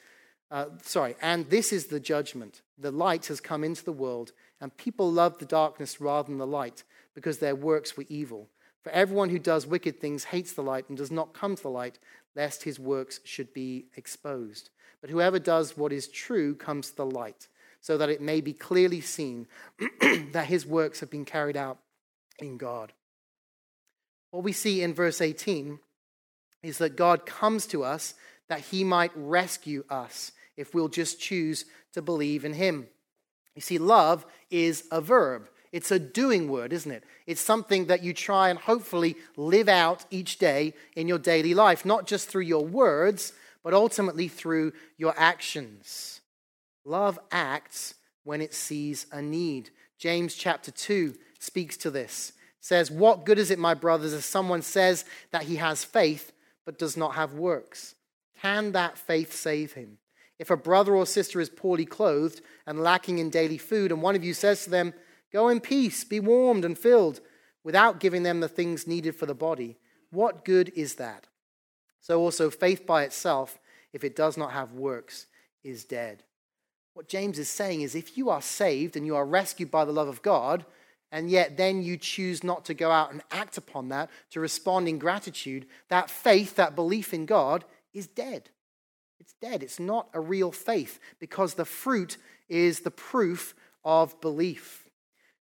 uh, 0.50 0.66
sorry, 0.82 1.16
and 1.20 1.50
this 1.50 1.72
is 1.72 1.86
the 1.86 2.00
judgment. 2.00 2.62
The 2.78 2.92
light 2.92 3.26
has 3.26 3.40
come 3.40 3.64
into 3.64 3.84
the 3.84 3.92
world, 3.92 4.32
and 4.60 4.76
people 4.76 5.10
love 5.10 5.38
the 5.38 5.44
darkness 5.44 6.00
rather 6.00 6.28
than 6.28 6.38
the 6.38 6.46
light, 6.46 6.84
because 7.14 7.38
their 7.38 7.56
works 7.56 7.96
were 7.96 8.04
evil. 8.08 8.48
For 8.86 8.92
everyone 8.92 9.30
who 9.30 9.40
does 9.40 9.66
wicked 9.66 9.98
things 9.98 10.22
hates 10.22 10.52
the 10.52 10.62
light 10.62 10.88
and 10.88 10.96
does 10.96 11.10
not 11.10 11.34
come 11.34 11.56
to 11.56 11.62
the 11.64 11.68
light, 11.68 11.98
lest 12.36 12.62
his 12.62 12.78
works 12.78 13.18
should 13.24 13.52
be 13.52 13.86
exposed. 13.96 14.70
But 15.00 15.10
whoever 15.10 15.40
does 15.40 15.76
what 15.76 15.92
is 15.92 16.06
true 16.06 16.54
comes 16.54 16.90
to 16.90 16.96
the 16.98 17.04
light, 17.04 17.48
so 17.80 17.98
that 17.98 18.10
it 18.10 18.20
may 18.20 18.40
be 18.40 18.52
clearly 18.52 19.00
seen 19.00 19.48
that 20.30 20.46
his 20.46 20.64
works 20.64 21.00
have 21.00 21.10
been 21.10 21.24
carried 21.24 21.56
out 21.56 21.78
in 22.38 22.58
God. 22.58 22.92
What 24.30 24.44
we 24.44 24.52
see 24.52 24.82
in 24.82 24.94
verse 24.94 25.20
18 25.20 25.80
is 26.62 26.78
that 26.78 26.94
God 26.94 27.26
comes 27.26 27.66
to 27.66 27.82
us 27.82 28.14
that 28.48 28.60
he 28.60 28.84
might 28.84 29.10
rescue 29.16 29.82
us 29.90 30.30
if 30.56 30.74
we'll 30.74 30.86
just 30.86 31.18
choose 31.18 31.64
to 31.92 32.02
believe 32.02 32.44
in 32.44 32.52
him. 32.52 32.86
You 33.56 33.62
see, 33.62 33.78
love 33.78 34.24
is 34.48 34.84
a 34.92 35.00
verb. 35.00 35.48
It's 35.76 35.90
a 35.90 35.98
doing 35.98 36.48
word, 36.48 36.72
isn't 36.72 36.90
it? 36.90 37.04
It's 37.26 37.38
something 37.38 37.88
that 37.88 38.02
you 38.02 38.14
try 38.14 38.48
and 38.48 38.58
hopefully 38.58 39.14
live 39.36 39.68
out 39.68 40.06
each 40.10 40.38
day 40.38 40.72
in 40.94 41.06
your 41.06 41.18
daily 41.18 41.52
life, 41.52 41.84
not 41.84 42.06
just 42.06 42.30
through 42.30 42.44
your 42.44 42.64
words, 42.64 43.34
but 43.62 43.74
ultimately 43.74 44.26
through 44.26 44.72
your 44.96 45.12
actions. 45.18 46.22
Love 46.86 47.18
acts 47.30 47.92
when 48.24 48.40
it 48.40 48.54
sees 48.54 49.04
a 49.12 49.20
need. 49.20 49.68
James 49.98 50.34
chapter 50.34 50.70
2 50.70 51.14
speaks 51.40 51.76
to 51.76 51.90
this. 51.90 52.32
Says, 52.58 52.90
What 52.90 53.26
good 53.26 53.38
is 53.38 53.50
it, 53.50 53.58
my 53.58 53.74
brothers, 53.74 54.14
if 54.14 54.24
someone 54.24 54.62
says 54.62 55.04
that 55.30 55.42
he 55.42 55.56
has 55.56 55.84
faith 55.84 56.32
but 56.64 56.78
does 56.78 56.96
not 56.96 57.16
have 57.16 57.34
works? 57.34 57.96
Can 58.40 58.72
that 58.72 58.96
faith 58.96 59.34
save 59.34 59.74
him? 59.74 59.98
If 60.38 60.50
a 60.50 60.56
brother 60.56 60.96
or 60.96 61.04
sister 61.04 61.38
is 61.38 61.50
poorly 61.50 61.84
clothed 61.84 62.40
and 62.66 62.82
lacking 62.82 63.18
in 63.18 63.28
daily 63.28 63.58
food, 63.58 63.92
and 63.92 64.00
one 64.00 64.16
of 64.16 64.24
you 64.24 64.32
says 64.32 64.64
to 64.64 64.70
them, 64.70 64.94
Go 65.36 65.50
in 65.50 65.60
peace, 65.60 66.02
be 66.02 66.18
warmed 66.18 66.64
and 66.64 66.78
filled, 66.78 67.20
without 67.62 68.00
giving 68.00 68.22
them 68.22 68.40
the 68.40 68.48
things 68.48 68.86
needed 68.86 69.14
for 69.14 69.26
the 69.26 69.34
body. 69.34 69.76
What 70.08 70.46
good 70.46 70.72
is 70.74 70.94
that? 70.94 71.26
So 72.00 72.20
also, 72.20 72.48
faith 72.48 72.86
by 72.86 73.02
itself, 73.02 73.58
if 73.92 74.02
it 74.02 74.16
does 74.16 74.38
not 74.38 74.52
have 74.52 74.72
works, 74.72 75.26
is 75.62 75.84
dead. 75.84 76.22
What 76.94 77.10
James 77.10 77.38
is 77.38 77.50
saying 77.50 77.82
is 77.82 77.94
if 77.94 78.16
you 78.16 78.30
are 78.30 78.40
saved 78.40 78.96
and 78.96 79.04
you 79.04 79.14
are 79.14 79.26
rescued 79.26 79.70
by 79.70 79.84
the 79.84 79.92
love 79.92 80.08
of 80.08 80.22
God, 80.22 80.64
and 81.12 81.28
yet 81.28 81.58
then 81.58 81.82
you 81.82 81.98
choose 81.98 82.42
not 82.42 82.64
to 82.64 82.72
go 82.72 82.90
out 82.90 83.12
and 83.12 83.20
act 83.30 83.58
upon 83.58 83.90
that, 83.90 84.08
to 84.30 84.40
respond 84.40 84.88
in 84.88 84.98
gratitude, 84.98 85.66
that 85.90 86.08
faith, 86.08 86.56
that 86.56 86.74
belief 86.74 87.12
in 87.12 87.26
God, 87.26 87.66
is 87.92 88.06
dead. 88.06 88.48
It's 89.20 89.34
dead. 89.34 89.62
It's 89.62 89.78
not 89.78 90.08
a 90.14 90.20
real 90.20 90.50
faith 90.50 90.98
because 91.20 91.52
the 91.52 91.66
fruit 91.66 92.16
is 92.48 92.80
the 92.80 92.90
proof 92.90 93.54
of 93.84 94.18
belief. 94.22 94.85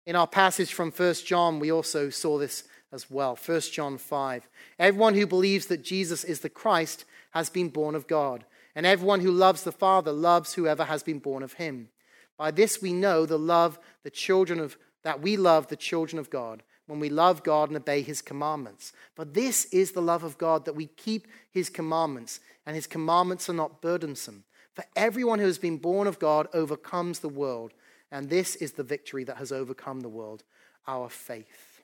In 0.06 0.16
our 0.16 0.26
passage 0.26 0.72
from 0.72 0.90
1 0.90 1.14
John, 1.26 1.58
we 1.58 1.70
also 1.70 2.10
saw 2.10 2.38
this 2.38 2.64
as 2.92 3.10
well. 3.10 3.36
1 3.36 3.60
John 3.72 3.98
5. 3.98 4.48
Everyone 4.78 5.14
who 5.14 5.26
believes 5.26 5.66
that 5.66 5.84
Jesus 5.84 6.24
is 6.24 6.40
the 6.40 6.48
Christ 6.48 7.04
has 7.32 7.50
been 7.50 7.68
born 7.68 7.94
of 7.94 8.06
God, 8.06 8.44
and 8.74 8.86
everyone 8.86 9.20
who 9.20 9.30
loves 9.30 9.62
the 9.62 9.72
Father 9.72 10.12
loves 10.12 10.54
whoever 10.54 10.84
has 10.84 11.02
been 11.02 11.18
born 11.18 11.42
of 11.42 11.54
him. 11.54 11.88
By 12.36 12.50
this 12.50 12.80
we 12.80 12.92
know 12.92 13.26
the 13.26 13.38
love 13.38 13.78
the 14.02 14.10
children 14.10 14.58
of 14.58 14.78
that 15.02 15.20
we 15.20 15.36
love 15.36 15.68
the 15.68 15.76
children 15.76 16.18
of 16.18 16.30
God 16.30 16.62
when 16.86 17.00
we 17.00 17.08
love 17.08 17.42
God 17.42 17.68
and 17.68 17.76
obey 17.76 18.02
his 18.02 18.20
commandments. 18.20 18.92
For 19.14 19.24
this 19.24 19.66
is 19.66 19.92
the 19.92 20.02
love 20.02 20.24
of 20.24 20.38
God 20.38 20.64
that 20.64 20.74
we 20.74 20.86
keep 20.86 21.28
his 21.50 21.70
commandments, 21.70 22.40
and 22.66 22.74
his 22.74 22.86
commandments 22.86 23.48
are 23.48 23.54
not 23.54 23.80
burdensome. 23.80 24.44
For 24.74 24.84
everyone 24.96 25.38
who 25.38 25.46
has 25.46 25.58
been 25.58 25.78
born 25.78 26.06
of 26.06 26.18
God 26.18 26.48
overcomes 26.52 27.20
the 27.20 27.28
world. 27.28 27.72
And 28.10 28.28
this 28.28 28.56
is 28.56 28.72
the 28.72 28.82
victory 28.82 29.24
that 29.24 29.36
has 29.36 29.52
overcome 29.52 30.00
the 30.00 30.08
world 30.08 30.42
our 30.86 31.08
faith. 31.08 31.82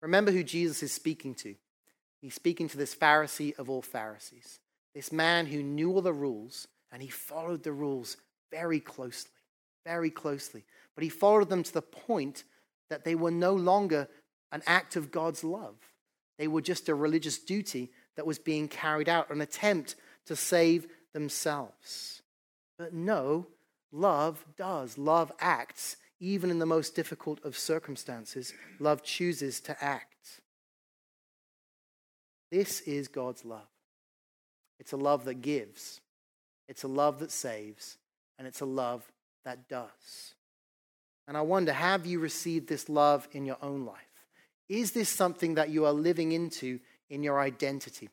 Remember 0.00 0.30
who 0.30 0.44
Jesus 0.44 0.82
is 0.82 0.92
speaking 0.92 1.34
to. 1.36 1.54
He's 2.20 2.34
speaking 2.34 2.68
to 2.68 2.78
this 2.78 2.94
Pharisee 2.94 3.58
of 3.58 3.68
all 3.68 3.82
Pharisees, 3.82 4.60
this 4.94 5.12
man 5.12 5.46
who 5.46 5.62
knew 5.62 5.92
all 5.92 6.00
the 6.00 6.12
rules, 6.12 6.68
and 6.90 7.02
he 7.02 7.08
followed 7.08 7.62
the 7.62 7.72
rules 7.72 8.16
very 8.50 8.80
closely, 8.80 9.30
very 9.84 10.10
closely. 10.10 10.64
But 10.94 11.04
he 11.04 11.10
followed 11.10 11.50
them 11.50 11.62
to 11.62 11.72
the 11.72 11.82
point 11.82 12.44
that 12.88 13.04
they 13.04 13.14
were 13.14 13.30
no 13.30 13.54
longer 13.54 14.08
an 14.52 14.62
act 14.66 14.96
of 14.96 15.10
God's 15.10 15.42
love. 15.42 15.76
They 16.38 16.48
were 16.48 16.62
just 16.62 16.88
a 16.88 16.94
religious 16.94 17.38
duty 17.38 17.90
that 18.16 18.26
was 18.26 18.38
being 18.38 18.68
carried 18.68 19.08
out, 19.08 19.30
an 19.30 19.40
attempt 19.40 19.96
to 20.26 20.36
save 20.36 20.86
themselves. 21.12 22.22
But 22.78 22.94
no, 22.94 23.46
Love 23.94 24.44
does. 24.56 24.98
Love 24.98 25.30
acts. 25.38 25.96
Even 26.18 26.50
in 26.50 26.58
the 26.58 26.66
most 26.66 26.96
difficult 26.96 27.42
of 27.44 27.56
circumstances, 27.56 28.52
love 28.80 29.02
chooses 29.02 29.60
to 29.60 29.82
act. 29.82 30.40
This 32.50 32.80
is 32.82 33.08
God's 33.08 33.44
love. 33.44 33.68
It's 34.80 34.92
a 34.92 34.96
love 34.96 35.24
that 35.24 35.40
gives, 35.40 36.00
it's 36.68 36.82
a 36.82 36.88
love 36.88 37.20
that 37.20 37.30
saves, 37.30 37.96
and 38.38 38.48
it's 38.48 38.60
a 38.60 38.66
love 38.66 39.10
that 39.44 39.68
does. 39.68 40.34
And 41.28 41.36
I 41.36 41.42
wonder 41.42 41.72
have 41.72 42.04
you 42.04 42.18
received 42.18 42.68
this 42.68 42.88
love 42.88 43.28
in 43.32 43.44
your 43.46 43.58
own 43.62 43.84
life? 43.84 43.96
Is 44.68 44.92
this 44.92 45.08
something 45.08 45.54
that 45.54 45.70
you 45.70 45.84
are 45.84 45.92
living 45.92 46.32
into 46.32 46.80
in 47.08 47.22
your 47.22 47.40
identity? 47.40 48.08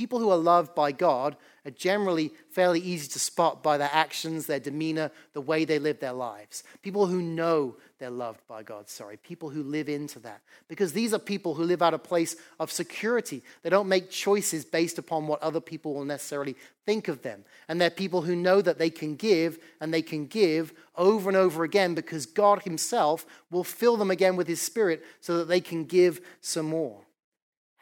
People 0.00 0.18
who 0.18 0.30
are 0.30 0.38
loved 0.38 0.74
by 0.74 0.92
God 0.92 1.36
are 1.66 1.70
generally 1.70 2.32
fairly 2.48 2.80
easy 2.80 3.06
to 3.06 3.18
spot 3.18 3.62
by 3.62 3.76
their 3.76 3.90
actions, 3.92 4.46
their 4.46 4.58
demeanor, 4.58 5.10
the 5.34 5.42
way 5.42 5.66
they 5.66 5.78
live 5.78 6.00
their 6.00 6.14
lives. 6.14 6.64
People 6.80 7.04
who 7.04 7.20
know 7.20 7.76
they're 7.98 8.08
loved 8.08 8.40
by 8.46 8.62
God, 8.62 8.88
sorry. 8.88 9.18
People 9.18 9.50
who 9.50 9.62
live 9.62 9.90
into 9.90 10.18
that. 10.20 10.40
Because 10.68 10.94
these 10.94 11.12
are 11.12 11.18
people 11.18 11.52
who 11.52 11.64
live 11.64 11.82
out 11.82 11.92
a 11.92 11.98
place 11.98 12.34
of 12.58 12.72
security. 12.72 13.42
They 13.62 13.68
don't 13.68 13.90
make 13.90 14.08
choices 14.08 14.64
based 14.64 14.96
upon 14.96 15.26
what 15.26 15.42
other 15.42 15.60
people 15.60 15.92
will 15.92 16.06
necessarily 16.06 16.56
think 16.86 17.08
of 17.08 17.20
them. 17.20 17.44
And 17.68 17.78
they're 17.78 17.90
people 17.90 18.22
who 18.22 18.34
know 18.34 18.62
that 18.62 18.78
they 18.78 18.88
can 18.88 19.16
give 19.16 19.58
and 19.82 19.92
they 19.92 20.00
can 20.00 20.24
give 20.24 20.72
over 20.96 21.28
and 21.28 21.36
over 21.36 21.62
again 21.62 21.94
because 21.94 22.24
God 22.24 22.62
Himself 22.62 23.26
will 23.50 23.64
fill 23.64 23.98
them 23.98 24.10
again 24.10 24.34
with 24.34 24.48
His 24.48 24.62
Spirit 24.62 25.04
so 25.20 25.36
that 25.36 25.48
they 25.48 25.60
can 25.60 25.84
give 25.84 26.22
some 26.40 26.70
more. 26.70 27.02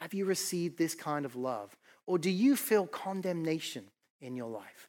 Have 0.00 0.14
you 0.14 0.24
received 0.24 0.78
this 0.78 0.96
kind 0.96 1.24
of 1.24 1.36
love? 1.36 1.77
Or 2.08 2.16
do 2.18 2.30
you 2.30 2.56
feel 2.56 2.86
condemnation 2.86 3.84
in 4.22 4.34
your 4.34 4.48
life? 4.48 4.88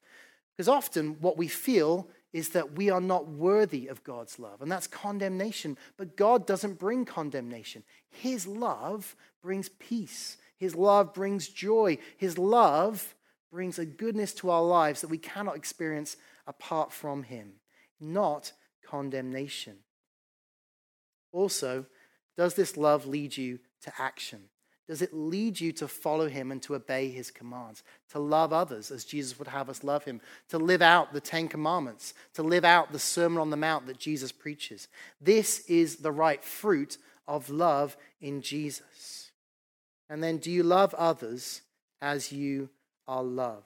Because 0.55 0.69
often 0.69 1.17
what 1.19 1.35
we 1.35 1.49
feel 1.49 2.07
is 2.31 2.49
that 2.49 2.77
we 2.77 2.89
are 2.89 3.01
not 3.01 3.27
worthy 3.27 3.87
of 3.87 4.05
God's 4.05 4.39
love, 4.39 4.61
and 4.61 4.71
that's 4.71 4.87
condemnation. 4.87 5.77
But 5.97 6.15
God 6.15 6.47
doesn't 6.47 6.79
bring 6.79 7.03
condemnation. 7.03 7.83
His 8.09 8.47
love 8.47 9.17
brings 9.43 9.67
peace, 9.67 10.37
His 10.55 10.75
love 10.75 11.13
brings 11.13 11.49
joy, 11.49 11.97
His 12.15 12.37
love 12.37 13.15
brings 13.51 13.79
a 13.79 13.85
goodness 13.85 14.33
to 14.35 14.49
our 14.49 14.63
lives 14.63 15.01
that 15.01 15.09
we 15.09 15.17
cannot 15.17 15.57
experience 15.57 16.15
apart 16.47 16.93
from 16.93 17.23
Him, 17.23 17.55
not 17.99 18.53
condemnation. 18.89 19.75
Also, 21.33 21.85
does 22.37 22.53
this 22.53 22.77
love 22.77 23.05
lead 23.05 23.35
you 23.35 23.59
to 23.81 23.91
action? 23.99 24.43
Does 24.89 25.03
it 25.03 25.13
lead 25.13 25.59
you 25.59 25.71
to 25.73 25.87
follow 25.87 26.27
him 26.27 26.51
and 26.51 26.59
to 26.63 26.73
obey 26.73 27.09
his 27.09 27.29
commands? 27.29 27.83
To 28.09 28.17
love 28.17 28.51
others 28.51 28.89
as 28.89 29.05
Jesus 29.05 29.37
would 29.37 29.47
have 29.47 29.69
us 29.69 29.83
love 29.83 30.03
him? 30.03 30.19
To 30.49 30.57
live 30.57 30.81
out 30.81 31.13
the 31.13 31.21
Ten 31.21 31.47
Commandments? 31.47 32.15
To 32.33 32.41
live 32.41 32.65
out 32.65 32.91
the 32.91 32.97
Sermon 32.97 33.37
on 33.37 33.51
the 33.51 33.55
Mount 33.55 33.85
that 33.85 33.99
Jesus 33.99 34.31
preaches? 34.31 34.87
This 35.21 35.59
is 35.69 35.97
the 35.97 36.11
right 36.11 36.43
fruit 36.43 36.97
of 37.27 37.51
love 37.51 37.97
in 38.19 38.41
Jesus. 38.41 39.29
And 40.09 40.23
then, 40.23 40.37
do 40.37 40.49
you 40.49 40.63
love 40.63 40.95
others 40.95 41.61
as 42.01 42.31
you 42.31 42.69
are 43.07 43.23
loved? 43.23 43.65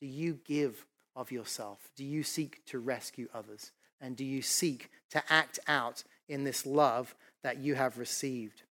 Do 0.00 0.08
you 0.08 0.40
give 0.44 0.86
of 1.14 1.30
yourself? 1.30 1.88
Do 1.94 2.04
you 2.04 2.24
seek 2.24 2.66
to 2.66 2.80
rescue 2.80 3.28
others? 3.32 3.70
And 4.00 4.16
do 4.16 4.24
you 4.24 4.42
seek 4.42 4.90
to 5.10 5.22
act 5.32 5.60
out 5.68 6.02
in 6.28 6.42
this 6.42 6.66
love 6.66 7.14
that 7.44 7.58
you 7.58 7.76
have 7.76 7.96
received? 7.96 8.64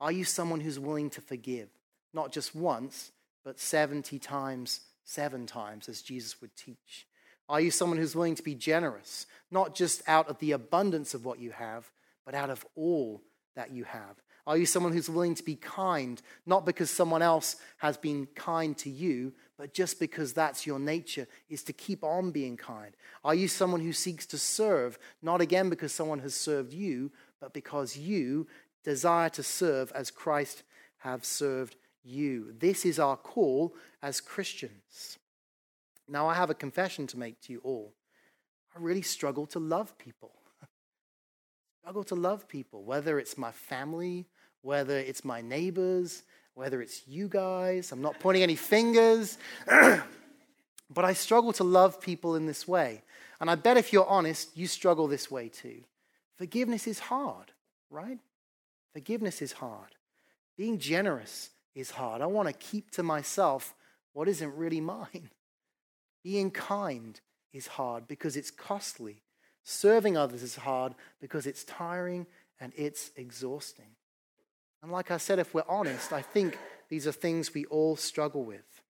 Are 0.00 0.12
you 0.12 0.24
someone 0.24 0.60
who's 0.60 0.78
willing 0.78 1.10
to 1.10 1.20
forgive? 1.20 1.68
Not 2.14 2.32
just 2.32 2.54
once, 2.54 3.10
but 3.44 3.58
70 3.58 4.18
times, 4.18 4.80
seven 5.04 5.46
times, 5.46 5.88
as 5.88 6.02
Jesus 6.02 6.40
would 6.40 6.54
teach. 6.56 7.06
Are 7.48 7.60
you 7.60 7.70
someone 7.70 7.98
who's 7.98 8.14
willing 8.14 8.34
to 8.34 8.42
be 8.42 8.54
generous? 8.54 9.26
Not 9.50 9.74
just 9.74 10.02
out 10.06 10.28
of 10.28 10.38
the 10.38 10.52
abundance 10.52 11.14
of 11.14 11.24
what 11.24 11.38
you 11.38 11.50
have, 11.50 11.90
but 12.24 12.34
out 12.34 12.50
of 12.50 12.64
all 12.76 13.22
that 13.56 13.70
you 13.72 13.84
have. 13.84 14.16
Are 14.46 14.56
you 14.56 14.64
someone 14.64 14.92
who's 14.92 15.10
willing 15.10 15.34
to 15.34 15.42
be 15.42 15.56
kind, 15.56 16.22
not 16.46 16.64
because 16.64 16.90
someone 16.90 17.20
else 17.20 17.56
has 17.78 17.98
been 17.98 18.26
kind 18.34 18.76
to 18.78 18.88
you, 18.88 19.34
but 19.58 19.74
just 19.74 20.00
because 20.00 20.32
that's 20.32 20.66
your 20.66 20.78
nature, 20.78 21.26
is 21.50 21.62
to 21.64 21.74
keep 21.74 22.02
on 22.02 22.30
being 22.30 22.56
kind? 22.56 22.96
Are 23.24 23.34
you 23.34 23.46
someone 23.46 23.80
who 23.80 23.92
seeks 23.92 24.24
to 24.26 24.38
serve, 24.38 24.98
not 25.20 25.42
again 25.42 25.68
because 25.68 25.92
someone 25.92 26.20
has 26.20 26.34
served 26.34 26.72
you, 26.72 27.12
but 27.40 27.52
because 27.52 27.96
you 27.96 28.46
desire 28.88 29.28
to 29.28 29.42
serve 29.42 29.92
as 29.92 30.10
Christ 30.10 30.62
have 31.00 31.22
served 31.22 31.76
you. 32.02 32.54
This 32.58 32.86
is 32.86 32.98
our 32.98 33.18
call 33.18 33.74
as 34.02 34.18
Christians. 34.22 35.18
Now, 36.08 36.26
I 36.26 36.32
have 36.32 36.48
a 36.48 36.54
confession 36.54 37.06
to 37.08 37.18
make 37.18 37.38
to 37.42 37.52
you 37.52 37.60
all. 37.64 37.92
I 38.74 38.78
really 38.80 39.02
struggle 39.02 39.44
to 39.48 39.58
love 39.58 39.98
people. 39.98 40.32
struggle 41.82 42.02
to 42.04 42.14
love 42.14 42.48
people, 42.48 42.82
whether 42.82 43.18
it's 43.18 43.36
my 43.36 43.52
family, 43.52 44.26
whether 44.62 44.96
it's 44.96 45.22
my 45.22 45.42
neighbors, 45.42 46.22
whether 46.54 46.80
it's 46.80 47.06
you 47.06 47.28
guys. 47.28 47.92
I'm 47.92 48.00
not 48.00 48.18
pointing 48.18 48.42
any 48.42 48.56
fingers. 48.56 49.36
but 49.66 51.04
I 51.04 51.12
struggle 51.12 51.52
to 51.52 51.64
love 51.64 52.00
people 52.00 52.36
in 52.36 52.46
this 52.46 52.66
way. 52.66 53.02
And 53.38 53.50
I 53.50 53.54
bet 53.54 53.76
if 53.76 53.92
you're 53.92 54.08
honest, 54.08 54.56
you 54.56 54.66
struggle 54.66 55.08
this 55.08 55.30
way 55.30 55.50
too. 55.50 55.84
Forgiveness 56.38 56.86
is 56.86 57.00
hard, 57.00 57.52
right? 57.90 58.18
Forgiveness 58.92 59.42
is 59.42 59.52
hard. 59.52 59.94
Being 60.56 60.78
generous 60.78 61.50
is 61.74 61.92
hard. 61.92 62.20
I 62.20 62.26
want 62.26 62.48
to 62.48 62.54
keep 62.54 62.90
to 62.92 63.02
myself 63.02 63.74
what 64.12 64.28
isn't 64.28 64.56
really 64.56 64.80
mine. 64.80 65.30
Being 66.24 66.50
kind 66.50 67.20
is 67.52 67.66
hard 67.66 68.08
because 68.08 68.36
it's 68.36 68.50
costly. 68.50 69.22
Serving 69.62 70.16
others 70.16 70.42
is 70.42 70.56
hard 70.56 70.94
because 71.20 71.46
it's 71.46 71.64
tiring 71.64 72.26
and 72.60 72.72
it's 72.76 73.10
exhausting. 73.16 73.96
And 74.82 74.90
like 74.90 75.10
I 75.10 75.16
said, 75.16 75.38
if 75.38 75.54
we're 75.54 75.62
honest, 75.68 76.12
I 76.12 76.22
think 76.22 76.58
these 76.88 77.06
are 77.06 77.12
things 77.12 77.52
we 77.52 77.64
all 77.66 77.96
struggle 77.96 78.44
with. 78.44 78.82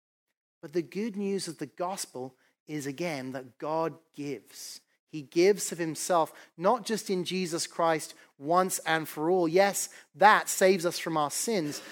But 0.60 0.72
the 0.72 0.82
good 0.82 1.16
news 1.16 1.48
of 1.48 1.58
the 1.58 1.66
gospel 1.66 2.34
is 2.66 2.86
again 2.86 3.32
that 3.32 3.58
God 3.58 3.94
gives. 4.14 4.80
He 5.10 5.22
gives 5.22 5.72
of 5.72 5.78
himself, 5.78 6.32
not 6.56 6.84
just 6.84 7.08
in 7.08 7.24
Jesus 7.24 7.66
Christ 7.66 8.14
once 8.38 8.78
and 8.80 9.08
for 9.08 9.30
all. 9.30 9.48
Yes, 9.48 9.88
that 10.14 10.48
saves 10.48 10.84
us 10.84 10.98
from 10.98 11.16
our 11.16 11.30
sins, 11.30 11.82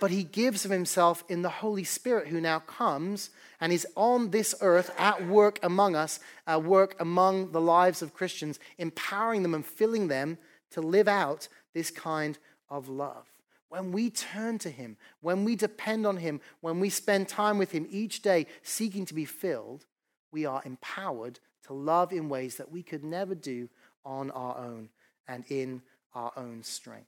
but 0.00 0.10
he 0.10 0.24
gives 0.24 0.64
of 0.64 0.70
himself 0.70 1.22
in 1.28 1.42
the 1.42 1.48
Holy 1.48 1.84
Spirit 1.84 2.28
who 2.28 2.40
now 2.40 2.58
comes 2.60 3.30
and 3.60 3.72
is 3.72 3.86
on 3.94 4.30
this 4.30 4.54
earth 4.60 4.92
at 4.98 5.26
work 5.26 5.60
among 5.62 5.94
us, 5.94 6.18
at 6.46 6.64
work 6.64 6.96
among 6.98 7.52
the 7.52 7.60
lives 7.60 8.02
of 8.02 8.14
Christians, 8.14 8.58
empowering 8.78 9.42
them 9.42 9.54
and 9.54 9.64
filling 9.64 10.08
them 10.08 10.38
to 10.72 10.80
live 10.80 11.06
out 11.06 11.46
this 11.74 11.90
kind 11.90 12.38
of 12.68 12.88
love. 12.88 13.26
When 13.68 13.92
we 13.92 14.10
turn 14.10 14.58
to 14.58 14.70
him, 14.70 14.96
when 15.20 15.44
we 15.44 15.56
depend 15.56 16.06
on 16.06 16.16
him, 16.16 16.40
when 16.60 16.80
we 16.80 16.90
spend 16.90 17.28
time 17.28 17.56
with 17.56 17.70
him 17.70 17.86
each 17.88 18.22
day 18.22 18.46
seeking 18.62 19.06
to 19.06 19.14
be 19.14 19.24
filled, 19.24 19.86
we 20.32 20.44
are 20.44 20.62
empowered 20.64 21.38
to 21.66 21.72
love 21.72 22.12
in 22.12 22.28
ways 22.28 22.56
that 22.56 22.70
we 22.70 22.82
could 22.82 23.04
never 23.04 23.34
do 23.34 23.68
on 24.04 24.30
our 24.32 24.58
own 24.58 24.88
and 25.28 25.44
in 25.48 25.82
our 26.14 26.32
own 26.36 26.62
strength. 26.62 27.06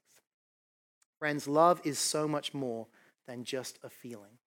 Friends, 1.18 1.48
love 1.48 1.80
is 1.84 1.98
so 1.98 2.28
much 2.28 2.54
more 2.54 2.86
than 3.26 3.44
just 3.44 3.78
a 3.82 3.88
feeling. 3.88 4.38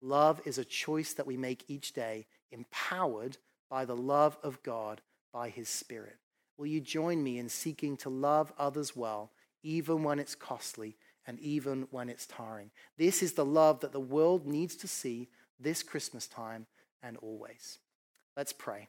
Love 0.00 0.40
is 0.44 0.58
a 0.58 0.64
choice 0.64 1.14
that 1.14 1.26
we 1.26 1.36
make 1.36 1.64
each 1.68 1.92
day, 1.92 2.26
empowered 2.52 3.38
by 3.70 3.84
the 3.84 3.96
love 3.96 4.36
of 4.42 4.62
God 4.62 5.00
by 5.32 5.48
His 5.48 5.68
Spirit. 5.68 6.16
Will 6.56 6.66
you 6.66 6.80
join 6.80 7.22
me 7.22 7.38
in 7.38 7.48
seeking 7.48 7.96
to 7.98 8.10
love 8.10 8.52
others 8.58 8.94
well, 8.94 9.32
even 9.62 10.02
when 10.04 10.18
it's 10.18 10.34
costly 10.34 10.96
and 11.26 11.40
even 11.40 11.88
when 11.90 12.08
it's 12.08 12.26
tiring? 12.26 12.70
This 12.96 13.22
is 13.22 13.32
the 13.32 13.44
love 13.44 13.80
that 13.80 13.92
the 13.92 14.00
world 14.00 14.46
needs 14.46 14.76
to 14.76 14.88
see 14.88 15.28
this 15.58 15.82
Christmas 15.82 16.26
time 16.26 16.66
and 17.02 17.16
always. 17.16 17.78
Let's 18.36 18.52
pray. 18.52 18.88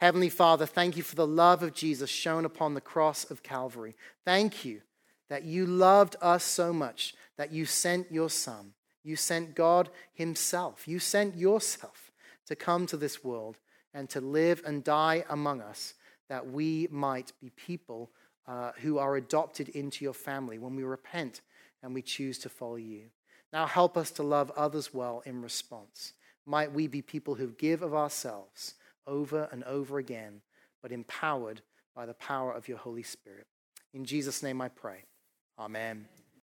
Heavenly 0.00 0.30
Father, 0.30 0.64
thank 0.64 0.96
you 0.96 1.02
for 1.02 1.14
the 1.14 1.26
love 1.26 1.62
of 1.62 1.74
Jesus 1.74 2.08
shown 2.08 2.46
upon 2.46 2.72
the 2.72 2.80
cross 2.80 3.30
of 3.30 3.42
Calvary. 3.42 3.94
Thank 4.24 4.64
you 4.64 4.80
that 5.28 5.44
you 5.44 5.66
loved 5.66 6.16
us 6.22 6.42
so 6.42 6.72
much 6.72 7.14
that 7.36 7.52
you 7.52 7.66
sent 7.66 8.10
your 8.10 8.30
Son. 8.30 8.72
You 9.04 9.14
sent 9.14 9.54
God 9.54 9.90
Himself. 10.14 10.88
You 10.88 11.00
sent 11.00 11.36
yourself 11.36 12.12
to 12.46 12.56
come 12.56 12.86
to 12.86 12.96
this 12.96 13.22
world 13.22 13.58
and 13.92 14.08
to 14.08 14.22
live 14.22 14.62
and 14.64 14.82
die 14.82 15.22
among 15.28 15.60
us 15.60 15.92
that 16.30 16.50
we 16.50 16.88
might 16.90 17.32
be 17.38 17.50
people 17.50 18.10
uh, 18.48 18.72
who 18.80 18.96
are 18.96 19.16
adopted 19.16 19.68
into 19.68 20.02
your 20.02 20.14
family 20.14 20.58
when 20.58 20.76
we 20.76 20.82
repent 20.82 21.42
and 21.82 21.92
we 21.92 22.00
choose 22.00 22.38
to 22.38 22.48
follow 22.48 22.76
you. 22.76 23.02
Now 23.52 23.66
help 23.66 23.98
us 23.98 24.10
to 24.12 24.22
love 24.22 24.50
others 24.56 24.94
well 24.94 25.22
in 25.26 25.42
response. 25.42 26.14
Might 26.46 26.72
we 26.72 26.86
be 26.86 27.02
people 27.02 27.34
who 27.34 27.50
give 27.50 27.82
of 27.82 27.92
ourselves 27.92 28.76
over 29.10 29.48
and 29.52 29.64
over 29.64 29.98
again, 29.98 30.40
but 30.82 30.92
empowered 30.92 31.60
by 31.94 32.06
the 32.06 32.14
power 32.14 32.52
of 32.52 32.68
your 32.68 32.78
Holy 32.78 33.02
Spirit. 33.02 33.46
In 33.92 34.04
Jesus' 34.04 34.42
name 34.42 34.62
I 34.62 34.68
pray. 34.68 35.04
Amen. 35.58 36.06